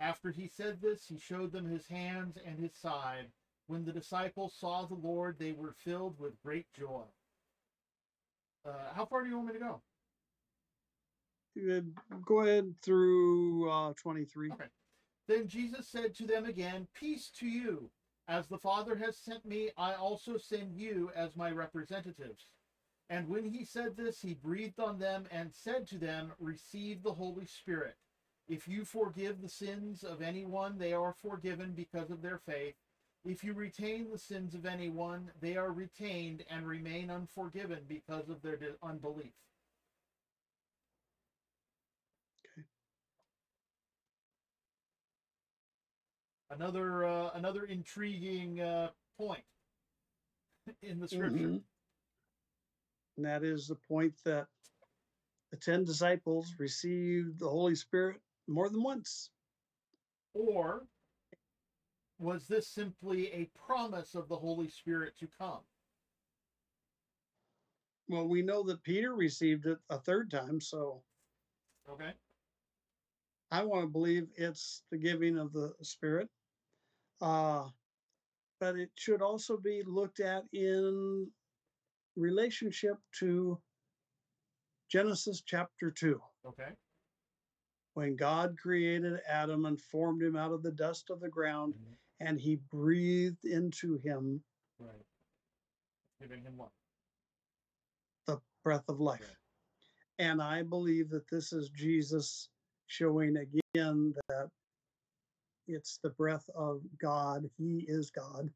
[0.00, 3.30] After he said this, he showed them his hands and his side.
[3.70, 7.04] When the disciples saw the Lord, they were filled with great joy.
[8.66, 9.80] Uh, how far do you want me to go?
[12.26, 14.50] Go ahead through uh, 23.
[14.50, 14.64] Okay.
[15.28, 17.88] Then Jesus said to them again, Peace to you.
[18.26, 22.46] As the Father has sent me, I also send you as my representatives.
[23.08, 27.14] And when he said this, he breathed on them and said to them, Receive the
[27.14, 27.94] Holy Spirit.
[28.48, 32.74] If you forgive the sins of anyone, they are forgiven because of their faith.
[33.24, 38.40] If you retain the sins of anyone, they are retained and remain unforgiven because of
[38.40, 39.32] their unbelief.
[46.50, 49.44] Another uh, another intriguing uh, point
[50.82, 51.36] in the scripture.
[51.36, 51.62] Mhm.
[53.16, 54.48] And that is the point that
[55.50, 59.30] the 10 disciples received the Holy Spirit more than once.
[60.32, 60.86] Or
[62.20, 65.60] was this simply a promise of the Holy Spirit to come?
[68.08, 71.02] Well, we know that Peter received it a third time, so
[71.88, 72.12] Okay.
[73.50, 76.28] I want to believe it's the giving of the Spirit.
[77.20, 77.70] Uh,
[78.60, 81.32] but it should also be looked at in
[82.16, 83.60] relationship to
[84.88, 86.22] Genesis chapter 2.
[86.44, 86.76] Okay.
[87.94, 91.96] When God created Adam and formed him out of the dust of the ground, Mhm.
[92.20, 94.42] And he breathed into him
[94.78, 95.04] Right.
[96.20, 96.70] Giving him what?
[98.26, 99.20] the breath of life.
[99.20, 99.36] Right.
[100.18, 102.48] And I believe that this is Jesus
[102.86, 104.48] showing again that
[105.66, 107.48] it's the breath of God.
[107.56, 108.50] He is God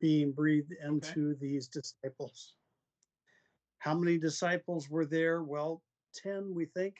[0.00, 2.54] being breathed into these disciples.
[3.78, 5.42] How many disciples were there?
[5.42, 5.82] Well,
[6.14, 6.96] 10, we think.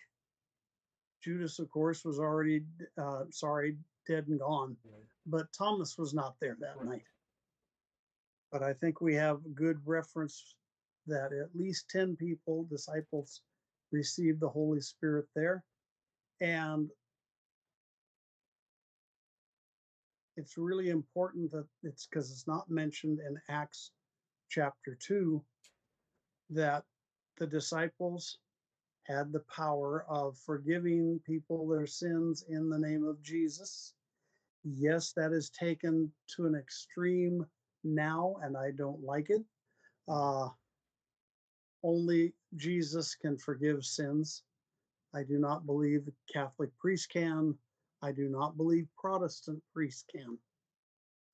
[1.22, 2.62] Judas, of course, was already,
[2.98, 3.76] uh, sorry,
[4.06, 4.76] dead and gone,
[5.26, 6.86] but Thomas was not there that Right.
[6.86, 7.06] night.
[8.50, 10.56] But I think we have good reference
[11.06, 13.42] that at least 10 people, disciples,
[13.92, 15.64] received the Holy Spirit there.
[16.40, 16.90] And
[20.36, 23.92] it's really important that it's because it's not mentioned in Acts
[24.48, 25.44] chapter 2
[26.50, 26.84] that
[27.38, 28.38] the disciples
[29.04, 33.95] had the power of forgiving people their sins in the name of Jesus.
[34.68, 37.46] Yes, that is taken to an extreme
[37.84, 39.42] now, and I don't like it.
[40.08, 40.48] Uh,
[41.84, 44.42] only Jesus can forgive sins.
[45.14, 47.54] I do not believe Catholic priests can.
[48.02, 50.36] I do not believe Protestant priests can.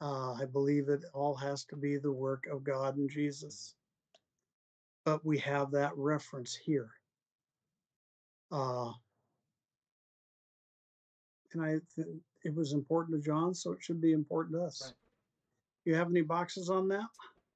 [0.03, 3.75] Uh, I believe it all has to be the work of God and Jesus.
[5.07, 6.91] But we have that reference here.
[8.51, 8.93] Uh,
[11.53, 12.09] and I th-
[12.45, 14.83] it was important to John, so it should be important to us.
[14.85, 14.95] Right.
[15.85, 17.07] You have any boxes on that?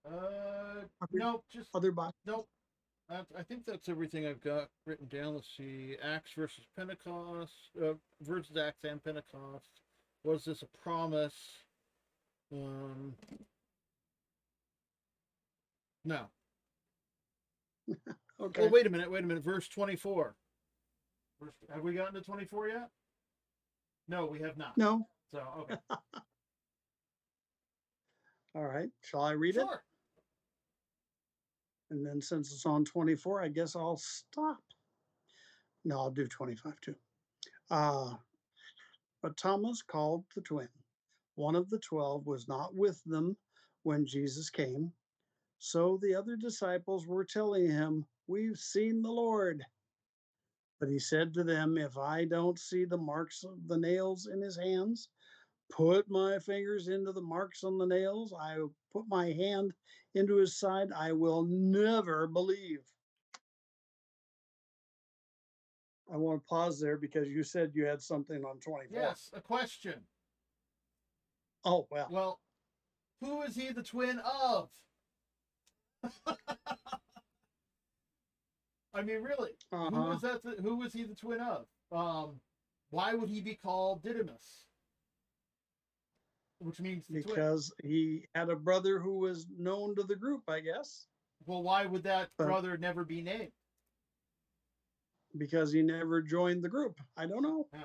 [0.05, 2.17] Uh, Other- no, just Other box?
[2.27, 2.49] Nope.
[3.09, 5.35] I, I think that's everything I've got written down.
[5.35, 5.97] Let's see.
[6.03, 9.81] Acts versus Pentecost, uh, versus Acts and Pentecost.
[10.25, 11.37] Was this a promise?
[12.53, 13.15] Um,
[16.05, 16.27] no.
[18.39, 18.65] Okay.
[18.65, 19.11] Oh, wait a minute.
[19.11, 19.43] Wait a minute.
[19.43, 20.35] Verse 24.
[21.41, 22.91] Verse, have we gotten to 24 yet?
[24.09, 24.77] No, we have not.
[24.77, 25.09] No.
[25.33, 25.77] So, okay.
[28.55, 28.89] All right.
[29.03, 29.61] Shall I read it?
[29.63, 29.83] sure.
[31.91, 34.59] And then since it's on 24, I guess I'll stop.
[35.85, 36.97] No, I'll do 25 too.
[37.71, 38.15] Uh,
[39.23, 40.69] but Thomas called the twin.
[41.37, 43.37] One of the 12 was not with them
[43.83, 44.93] when Jesus came.
[45.59, 49.65] So the other disciples were telling him, We've seen the Lord.
[50.79, 54.43] But he said to them, If I don't see the marks of the nails in
[54.43, 55.09] his hands,
[55.71, 58.59] put my fingers into the marks on the nails, I
[58.93, 59.73] put my hand
[60.15, 62.81] into his side, I will never believe.
[66.13, 68.97] I want to pause there because you said you had something on 24.
[68.97, 69.95] Yes, a question.
[71.65, 72.41] Oh, well, Well,
[73.21, 74.71] who is he the twin of?
[78.97, 80.09] I mean, really, who uh-huh.
[80.09, 80.43] was that?
[80.43, 81.67] The, who was he the twin of?
[81.93, 82.41] Um,
[82.91, 84.65] why would he be called Didymus?
[86.59, 87.35] Which means the twin.
[87.35, 91.07] because he had a brother who was known to the group, I guess,
[91.45, 93.53] Well, why would that But- brother never be named?
[95.37, 96.99] because he never joined the group.
[97.15, 97.69] I don't know.
[97.75, 97.81] Yeah.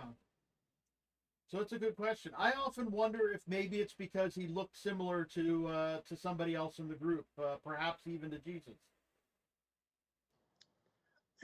[1.49, 2.31] So it's a good question.
[2.37, 6.79] I often wonder if maybe it's because he looked similar to uh, to somebody else
[6.79, 8.77] in the group, uh, perhaps even to Jesus.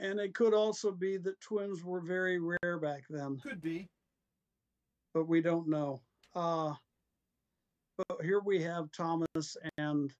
[0.00, 3.38] And it could also be that twins were very rare back then.
[3.42, 3.88] Could be.
[5.14, 6.00] but we don't know.
[6.34, 6.74] Uh,
[7.96, 10.12] but here we have Thomas, and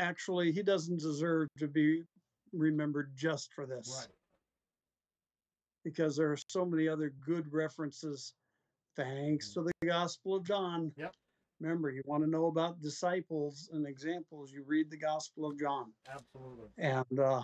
[0.00, 2.02] actually, he doesn't deserve to be
[2.52, 4.14] remembered just for this Right.
[5.84, 8.34] because there are so many other good references.
[8.96, 10.92] Thanks to the Gospel of John.
[10.96, 11.14] Yep.
[11.60, 15.92] Remember, you want to know about disciples and examples, you read the Gospel of John.
[16.08, 16.70] Absolutely.
[16.78, 17.42] And, uh,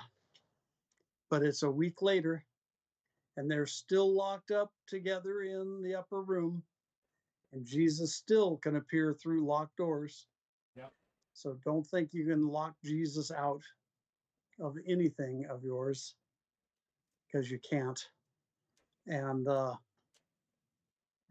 [1.31, 2.45] but it's a week later,
[3.37, 6.63] and they're still locked up together in the upper room,
[7.53, 10.27] and Jesus still can appear through locked doors.
[10.77, 10.93] Yep.
[11.33, 13.63] So don't think you can lock Jesus out
[14.61, 16.15] of anything of yours
[17.27, 18.01] because you can't.
[19.07, 19.75] And uh,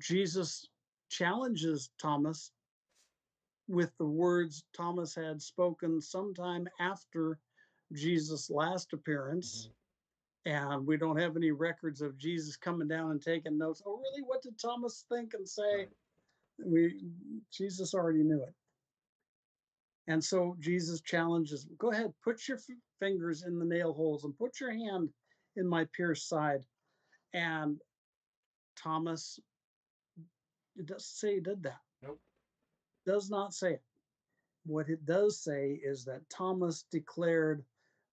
[0.02, 0.68] Jesus
[1.10, 2.52] challenges Thomas
[3.68, 7.40] with the words Thomas had spoken sometime after
[7.94, 9.70] Jesus' last appearance.
[10.46, 13.82] And we don't have any records of Jesus coming down and taking notes.
[13.86, 14.22] Oh, really?
[14.22, 15.88] What did Thomas think and say?
[16.64, 17.02] We
[17.52, 18.54] Jesus already knew it.
[20.08, 24.38] And so Jesus challenges, go ahead, put your f- fingers in the nail holes and
[24.38, 25.10] put your hand
[25.56, 26.62] in my pierced side.
[27.34, 27.80] And
[28.76, 29.40] Thomas,
[30.76, 31.82] it doesn't say he did that.
[32.04, 32.20] Nope.
[33.06, 33.84] Does not say it.
[34.66, 37.64] What it does say is that Thomas declared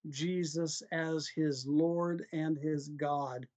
[0.09, 3.47] Jesus as his Lord and his God.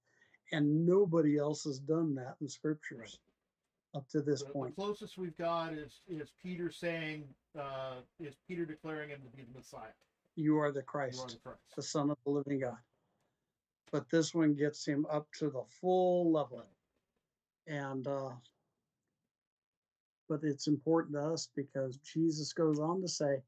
[0.51, 3.19] And nobody else has done that in scriptures
[3.95, 7.25] up to this The, the closest we've got is is Peter saying,
[7.59, 9.91] uh, is Peter declaring him to be the Messiah.
[10.35, 11.59] You are the You are Christ, the Christ.
[11.75, 12.77] the Son of the living God.
[13.91, 16.63] But this one gets him up to the full level.
[17.67, 18.31] And uh,
[20.29, 23.41] but it's important to us because Jesus goes on to say,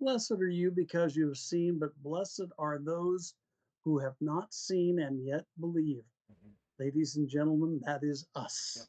[0.00, 3.34] Blessed are you because you have seen, but blessed are those
[3.84, 6.04] who have not seen and yet believe.
[6.30, 6.54] Mhm.
[6.78, 8.76] Ladies and gentlemen, that is us.
[8.76, 8.88] Yep.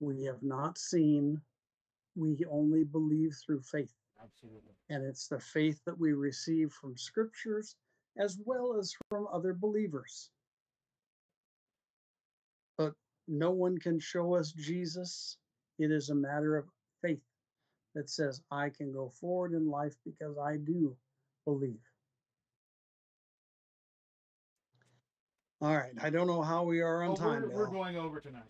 [0.00, 1.42] We have not seen,
[2.14, 3.94] we only believe through faith.
[4.20, 4.74] Absolutely.
[4.88, 7.76] And it's the faith that we receive from scriptures
[8.16, 10.30] as well as from other believers.
[12.76, 12.94] But
[13.26, 15.38] no one can show us Jesus.
[15.78, 16.70] It is a matter of
[17.94, 20.96] that says, I can go forward in life because I do
[21.44, 21.80] believe.
[25.60, 25.92] All right.
[26.02, 27.42] I don't know how we are on Oh, time.
[27.42, 28.42] we're, we're going over tonight.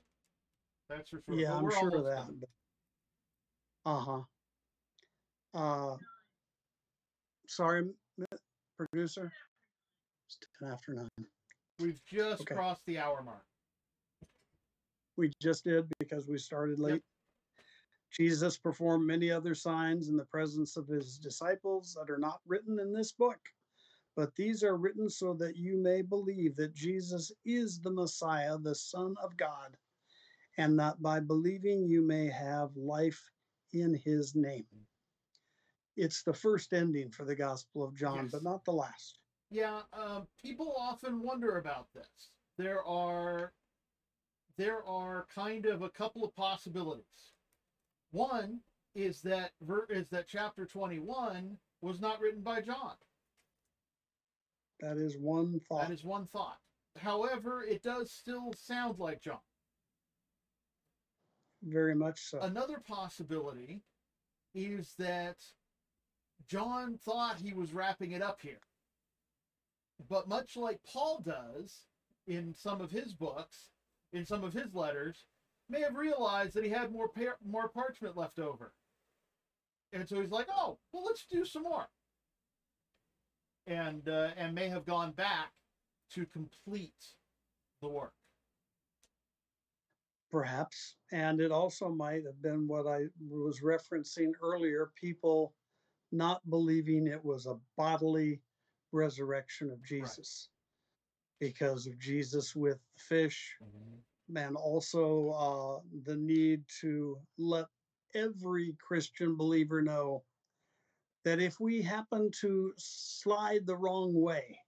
[0.88, 1.38] That's for sure.
[1.38, 2.26] Yeah, I'm sure of that.
[3.86, 4.20] Uh huh.
[5.54, 5.96] Uh,
[7.46, 7.90] sorry,
[8.76, 9.30] producer.
[10.26, 11.08] It's 10 after 9.
[11.78, 12.54] We've just Okay.
[12.54, 13.44] crossed the hour mark.
[15.16, 17.00] We just did because we started Yep.
[18.14, 22.78] Jesus performed many other signs in the presence of his disciples that are not written
[22.78, 23.40] in this book,
[24.14, 28.74] but these are written so that you may believe that Jesus is the Messiah, the
[28.74, 29.76] Son of God,
[30.58, 33.20] and that by believing you may have life
[33.72, 34.86] in his name.
[35.96, 38.30] It's the first ending for the Gospel of John, Yes.
[38.30, 39.18] but not the last.
[39.50, 42.30] Yeah, um, people often wonder about this.
[42.58, 43.52] There are
[44.56, 47.33] there are kind of a couple of possibilities.
[48.14, 48.60] One
[48.94, 52.94] is that ver- is that chapter 21 was not written by John.
[54.78, 55.88] That is one thought.
[55.88, 56.58] That is one thought.
[56.96, 59.40] However, it does still sound like John.
[61.64, 62.38] Very much so.
[62.38, 63.82] Another possibility
[64.54, 65.38] is that
[66.46, 68.60] John thought he was wrapping it up here.
[70.08, 71.86] But much like Paul does
[72.28, 73.70] in some of his books,
[74.12, 75.24] in some of his letters,
[75.68, 78.72] may have realized that he had more par- more parchment left over.
[79.92, 81.88] And so he's like, "Oh, well, let's do some more."
[83.66, 85.52] And uh, and may have gone back
[86.12, 86.92] to complete
[87.82, 88.12] the work.
[90.30, 90.96] perhaps.
[91.12, 95.54] And it also might have been what I was referencing earlier people
[96.12, 98.40] not believing it was a bodily
[98.92, 100.48] resurrection of Jesus
[101.40, 103.56] because of Jesus with the fish
[104.34, 107.66] and also uh, the need to let
[108.14, 110.22] every Christian believer know
[111.24, 114.58] that if we happen to slide the wrong way,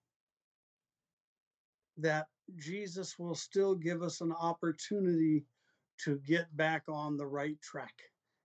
[1.98, 2.26] that
[2.56, 5.44] Jesus will still give us an opportunity
[6.04, 7.94] to get back on the right track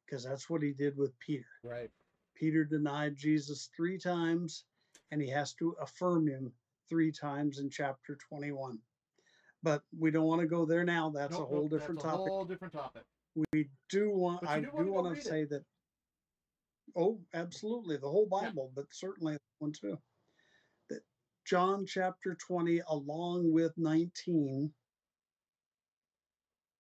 [0.06, 1.46] because that's what he did with Peter.
[1.64, 1.90] Right.
[2.36, 4.64] Peter denied Jesus three times
[5.12, 6.52] and he has to affirm him
[6.90, 8.80] three times in chapter 21.
[9.64, 11.10] But we don't want to go there now.
[11.10, 12.32] That's a whole different that's a topic.
[12.32, 13.04] whole different topic.
[13.54, 15.26] We do want, I do do wanna want to it.
[15.26, 15.64] say that,
[16.96, 18.50] oh, absolutely, the whole Yeah.
[18.50, 20.02] Bible, but certainly one too.
[20.90, 21.04] That
[21.46, 24.74] John chapter 20, along with 19,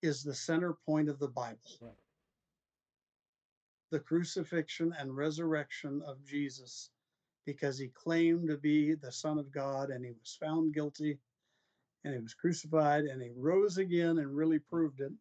[0.01, 1.59] is the center point of the Bible.
[1.79, 1.93] Right.
[3.91, 6.89] The crucifixion and resurrection of Jesus,
[7.45, 11.19] because he claimed to be the Son of God and he was found guilty
[12.04, 15.12] and he was crucified and he rose again and really proved it,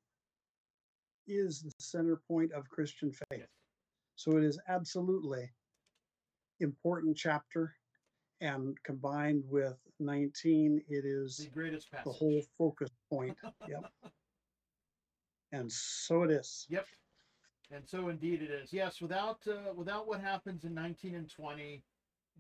[1.27, 3.47] is the center point of Christian faith.
[4.17, 5.51] So it is absolutely
[6.61, 7.75] important chapter
[8.41, 12.05] and combined with 19 it is The greatest passage.
[12.07, 13.37] the whole focus point.
[13.69, 13.91] Yep.
[15.53, 16.65] And so it is.
[16.71, 16.87] Yep.
[17.73, 18.73] And so indeed it is.
[18.73, 21.83] Yes, without uh, without what happens in 19 and 20,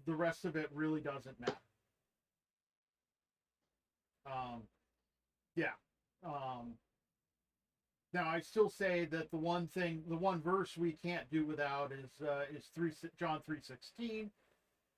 [0.06, 1.54] the rest of it really doesn't matter.
[4.30, 4.62] Um,
[5.56, 5.72] yeah.
[6.24, 6.74] Um,
[8.12, 11.92] now I still say that the one thing, the one verse we can't do without
[11.92, 14.30] is uh, is three John 3:16.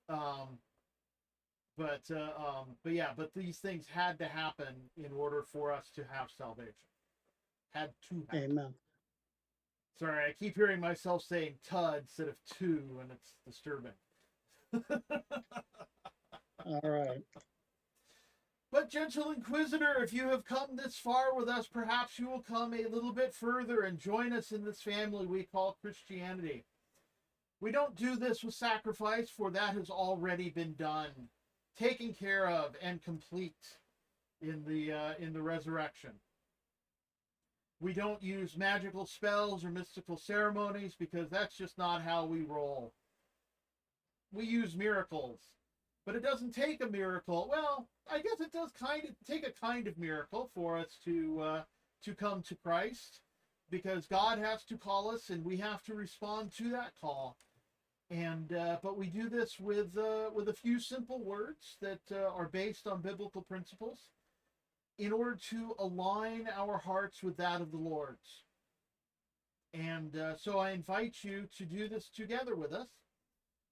[0.09, 0.57] Um,
[1.77, 5.89] but uh, um, but yeah, but these things had to happen in order for us
[5.95, 6.73] to have salvation.
[7.71, 8.51] Had to happen.
[8.51, 8.73] Amen.
[9.99, 13.91] Sorry, I keep hearing myself saying "tud" instead of "two," and it's disturbing.
[16.65, 17.23] All right.
[18.73, 22.73] But, gentle Inquisitor, if you have come this far with us, perhaps you will come
[22.73, 26.65] a little bit further and join us in this family we call Christianity.
[27.61, 31.29] We don't do this with sacrifice, for that has already been done,
[31.77, 33.77] taken care of, and complete
[34.41, 36.13] in the uh, in the resurrection.
[37.79, 42.95] We don't use magical spells or mystical ceremonies because that's just not how we roll.
[44.31, 45.41] We use miracles,
[46.07, 47.47] but it doesn't take a miracle.
[47.51, 51.41] Well, I guess it does kind of take a kind of miracle for us to
[51.41, 51.63] uh,
[52.03, 53.21] to come to Christ,
[53.69, 57.37] because God has to call us and we have to respond to that call.
[58.09, 62.27] And uh, but we do this with uh, with a few simple words that uh,
[62.27, 64.11] are based on biblical principles,
[64.99, 68.43] in order to align our hearts with that of the Lord's.
[69.73, 72.89] And uh, so I invite you to do this together with us,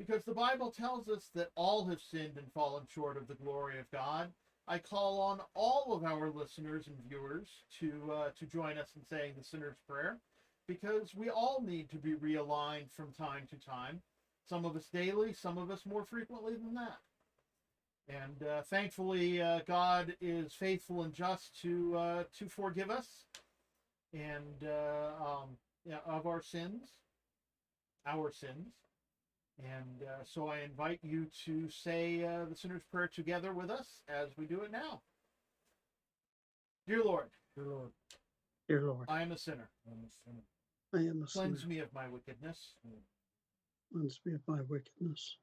[0.08, 3.80] because the Bible tells us that all have sinned and fallen short of the glory
[3.80, 4.32] of God.
[4.68, 7.48] I call on all of our listeners and viewers
[7.80, 10.18] to uh, to join us in saying the sinner's prayer,
[10.68, 14.02] because we all need to be realigned from time to time.
[14.48, 17.00] Some of us daily, some of us more frequently than that.
[18.08, 23.26] And uh, thankfully, uh, God is faithful and just to uh, to forgive us
[24.14, 26.90] and uh, um, of our sins,
[28.06, 28.74] our sins.
[29.60, 34.02] And uh, so I invite you to say uh, the sinner's prayer together with us
[34.10, 35.02] as we do it now.
[36.88, 37.92] Dear Lord, Dear Lord,
[38.68, 39.70] Dear Lord, I am a sinner.
[39.88, 40.44] I'm a sinner.
[40.94, 41.68] I am a sinner.
[41.68, 42.74] Me of my wickedness.
[43.94, 45.38] Cleanse me of my wickedness.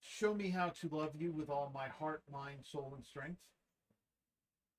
[0.00, 3.40] Show me how to love you with all my heart, mind, soul, and strength.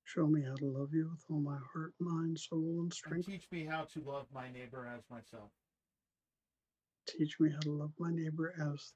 [0.04, 3.26] Show me how to love you with all my heart, mind, soul, and And strength.
[3.26, 5.50] teach me how to love my neighbor as myself.
[7.06, 8.92] Teach me how to love my neighbor as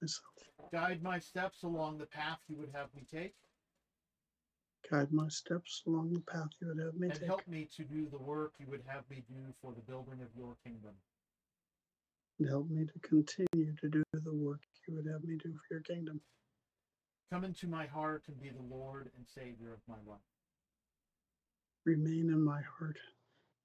[0.00, 0.70] myself.
[0.72, 3.34] Guide my steps along the path you would have me take,
[4.90, 7.22] Guide my steps along the path you would have me and take.
[7.22, 10.22] And help me to do the work you would have me do for the building
[10.22, 10.94] of your kingdom.
[12.38, 15.74] And help me to continue to do the work you would have me do for
[15.74, 16.20] your kingdom.
[17.32, 20.20] Come into my heart and be the Lord and Savior of my life.
[21.84, 22.98] Remain in my heart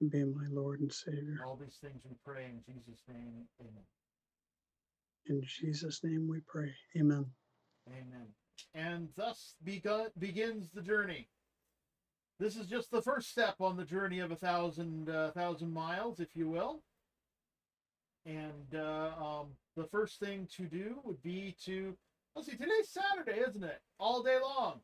[0.00, 1.38] be my Lord and Savior.
[1.46, 3.46] All these things we pray in Jesus' name.
[3.60, 3.84] Amen.
[5.26, 6.72] In Jesus' name we pray.
[6.96, 7.26] Amen.
[7.88, 8.26] Amen.
[8.74, 11.28] And thus begun, begins the journey.
[12.40, 16.18] This is just the first step on the journey of a thousand uh, thousand miles,
[16.18, 16.82] if you will.
[18.26, 21.96] And uh, um, the first thing to do would be to
[22.34, 22.56] let's see.
[22.56, 23.80] Today's Saturday, isn't it?
[23.98, 24.80] All day long.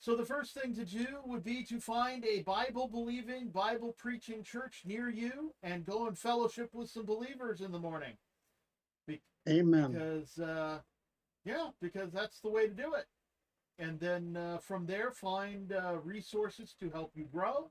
[0.00, 4.42] So the first thing to do would be to find a Bible believing, Bible preaching
[4.42, 8.16] church near you and go and fellowship with some believers in the morning
[9.48, 9.92] Amen.
[9.92, 10.78] because uh,
[11.44, 13.06] yeah, because that's the way to do it.
[13.78, 17.70] And then uh, from there, find uh, resources to help you grow,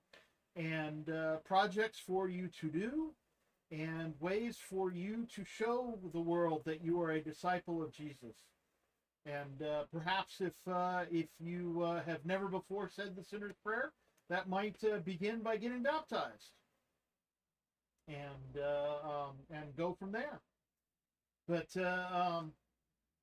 [0.55, 3.13] and uh, projects for you to do,
[3.71, 8.35] and ways for you to show the world that you are a disciple of Jesus.
[9.25, 13.91] And uh, perhaps if uh, if you uh, have never before said the sinner's prayer,
[14.29, 16.51] that might uh, begin by getting baptized,
[18.07, 20.39] and uh, um, and go from there.
[21.47, 22.53] But uh, um,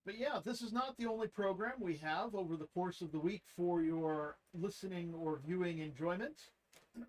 [0.05, 3.19] but yeah, this is not the only program we have over the course of the
[3.19, 6.37] week for your listening or viewing enjoyment.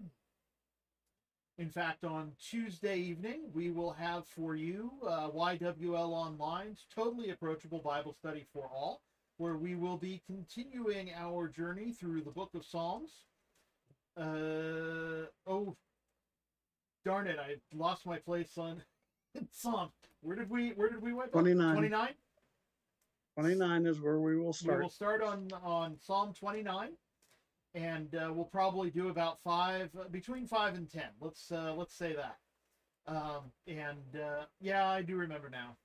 [1.60, 7.80] In fact, on Tuesday evening, we will have for you uh, YWL Online's Totally Approachable
[7.80, 9.02] Bible Study for All,
[9.38, 13.10] where we will be continuing our journey through the book of Psalms.
[14.16, 15.76] Uh, oh,
[17.04, 18.84] darn it, I lost my place on
[19.52, 19.90] Psalm.
[20.22, 21.32] Where did we, where did we went?
[21.32, 21.74] 29.
[21.74, 22.10] 29?
[23.34, 24.78] 29 is where we will start.
[24.78, 26.90] We will start on on Psalm 29,
[27.74, 31.10] and uh, we'll probably do about five, uh, between five and ten.
[31.20, 32.38] Let's uh, let's say that.
[33.08, 35.78] Um, and uh, yeah, I do remember now.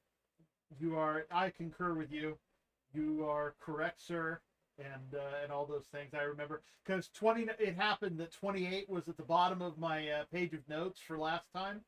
[0.81, 1.27] You are.
[1.31, 2.39] I concur with you.
[2.95, 4.41] You are correct, sir,
[4.79, 6.15] and uh, and all those things.
[6.15, 7.49] I remember because 20.
[7.59, 11.19] It happened that 28 was at the bottom of my uh, page of notes for
[11.19, 11.83] last time,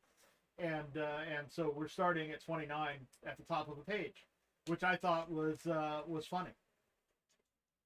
[0.59, 2.95] and and so we're starting at 29
[3.25, 4.25] at the top of the page,
[4.67, 5.59] which I thought was
[6.07, 6.51] was funny.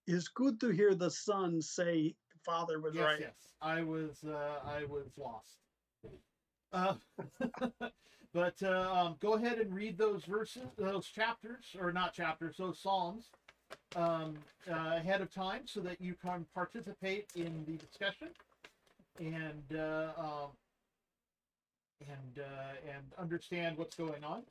[0.08, 2.16] It's good to hear the son say
[2.46, 3.20] Father was yes, right.
[3.20, 3.34] yes.
[3.62, 5.58] I was uh, I was lost.
[6.72, 6.94] Uh,
[8.34, 12.80] but uh, um, go ahead and read those verses, those chapters, or not chapters, those
[12.80, 13.26] psalms
[13.96, 14.36] um,
[14.70, 18.30] uh, ahead of time, so that you can participate in the discussion
[19.20, 20.50] and uh, um,
[22.02, 24.44] and uh, and understand what's going on.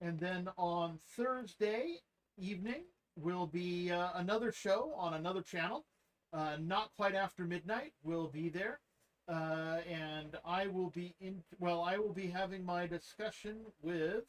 [0.00, 1.98] And then on Thursday
[2.38, 2.82] evening
[3.16, 5.84] will be uh, another show on another channel.
[6.32, 8.80] Uh, not quite after midnight We'll be there.
[9.28, 14.24] Uh, and i will be in well i will be having my discussion with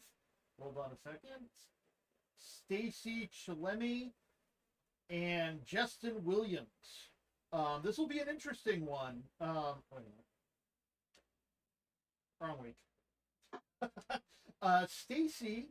[0.61, 1.47] hold on a second
[2.37, 4.11] stacy chalemi
[5.09, 7.09] and justin williams.
[7.51, 9.23] Um, this will be an interesting one.
[9.41, 10.05] Um, wait
[12.39, 12.75] wrong week.
[14.61, 15.67] Uh, stacy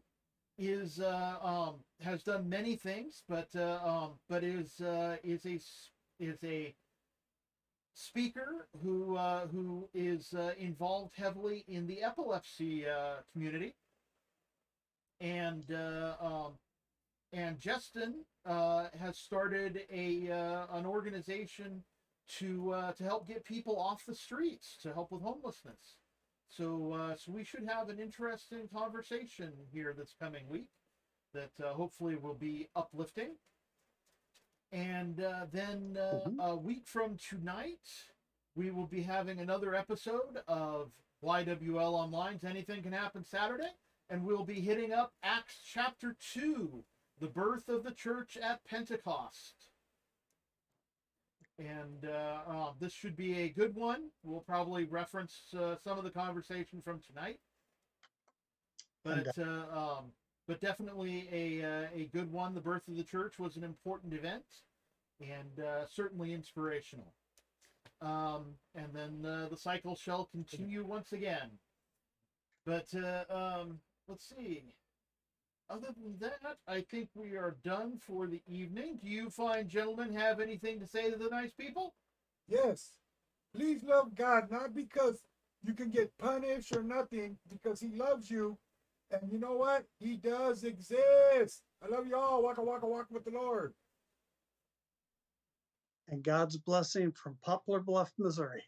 [0.69, 5.59] is uh, um, has done many things, but uh, um, but is uh, is a
[6.23, 6.75] is a
[7.95, 13.75] speaker who uh, who is uh, involved heavily in the epilepsy uh, community,
[15.21, 15.65] and
[16.21, 16.53] um,
[17.33, 20.29] and Justin has started a
[20.73, 21.83] an organization
[22.39, 26.02] to to help get people off the streets, to help with homelessness.
[26.57, 30.69] So uh, so we should have an interesting conversation here this coming week
[31.33, 33.31] that uh, hopefully will be uplifting.
[34.71, 36.37] And uh, then uh, Mhm.
[36.41, 37.89] a week from tonight,
[38.55, 40.93] we will be having another episode of
[41.23, 43.73] YWL Online's Anything Can Happen Saturday.
[44.11, 46.85] And we'll be hitting up Acts chapter 2,
[47.19, 49.72] the birth of the church at Pentecost.
[51.59, 54.09] And uh, uh, this should be a good one.
[54.25, 57.39] We'll probably reference uh, some of the conversation from tonight.
[59.05, 60.05] But uh, um,
[60.47, 62.55] but definitely a uh, a good one.
[62.55, 64.45] The birth of the church was an important event,
[65.21, 67.13] and uh, certainly inspirational.
[68.01, 71.51] Um, and then uh, the cycle shall continue once again.
[72.65, 74.65] But uh, um, let's see.
[75.73, 78.99] Other than that, I think we are done for the evening.
[79.03, 81.95] Do you fine gentlemen have anything to say to the nice people?
[82.49, 82.93] Yes.
[83.57, 85.21] Please love God, not because
[85.65, 88.59] you can get punished or nothing, because He loves you.
[89.11, 89.87] And you know what?
[90.01, 91.63] He does exist.
[91.83, 92.43] I love you all.
[92.43, 93.75] Waka waka walk with the Lord.
[96.09, 98.65] and God's blessing from Poplar Bluff, Missouri.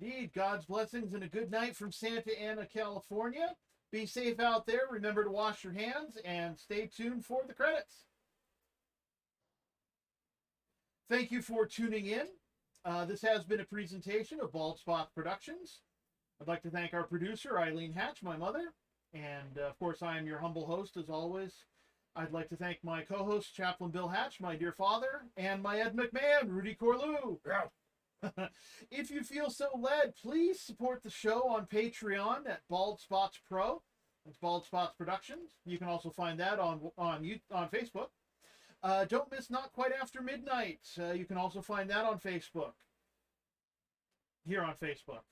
[0.00, 3.54] Indeed, God's blessings and a good night from Santa Ana, California.
[3.96, 4.82] Be safe out there.
[4.90, 8.04] Remember to wash your hands and stay tuned for the credits.
[11.08, 12.26] Thank you for tuning in.
[12.84, 15.80] Uh, this has been a presentation of Bald Spot Productions.
[16.38, 18.74] I'd like to thank our producer, Eileen Hatch, my mother.
[19.14, 21.54] And uh, of course, I am your humble host as always.
[22.14, 25.80] I'd like to thank my co host, Chaplain Bill Hatch, my dear father, and my
[25.80, 27.38] Ed McMahon, Rudy Corlew.
[27.46, 27.62] Yeah.
[28.90, 33.82] if you feel so led, please support the show on Patreon at Bald Spots Pro.
[34.26, 35.50] It's Bald Spots Productions.
[35.64, 38.08] You can also find that on on you on Facebook.
[38.82, 40.80] Uh, don't miss Not Quite After Midnight.
[40.98, 42.72] Uh, you can also find that on Facebook.
[44.46, 45.22] Here on Facebook.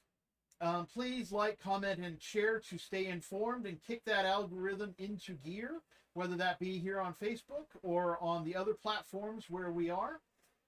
[0.61, 5.83] Um, please like, comment, and share to stay informed and kick that algorithm into gear,
[6.15, 10.21] whether that be here on Facebook or on the other platforms where we are.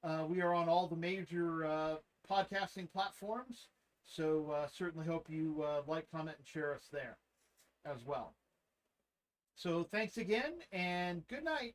[0.07, 1.97] Uh, we are on all the major uh,
[2.31, 3.66] podcasting platforms,
[4.05, 7.16] so uh, certainly hope you uh, like, comment, and share us there
[7.85, 8.33] as well.
[9.57, 11.74] So thanks again, and good night.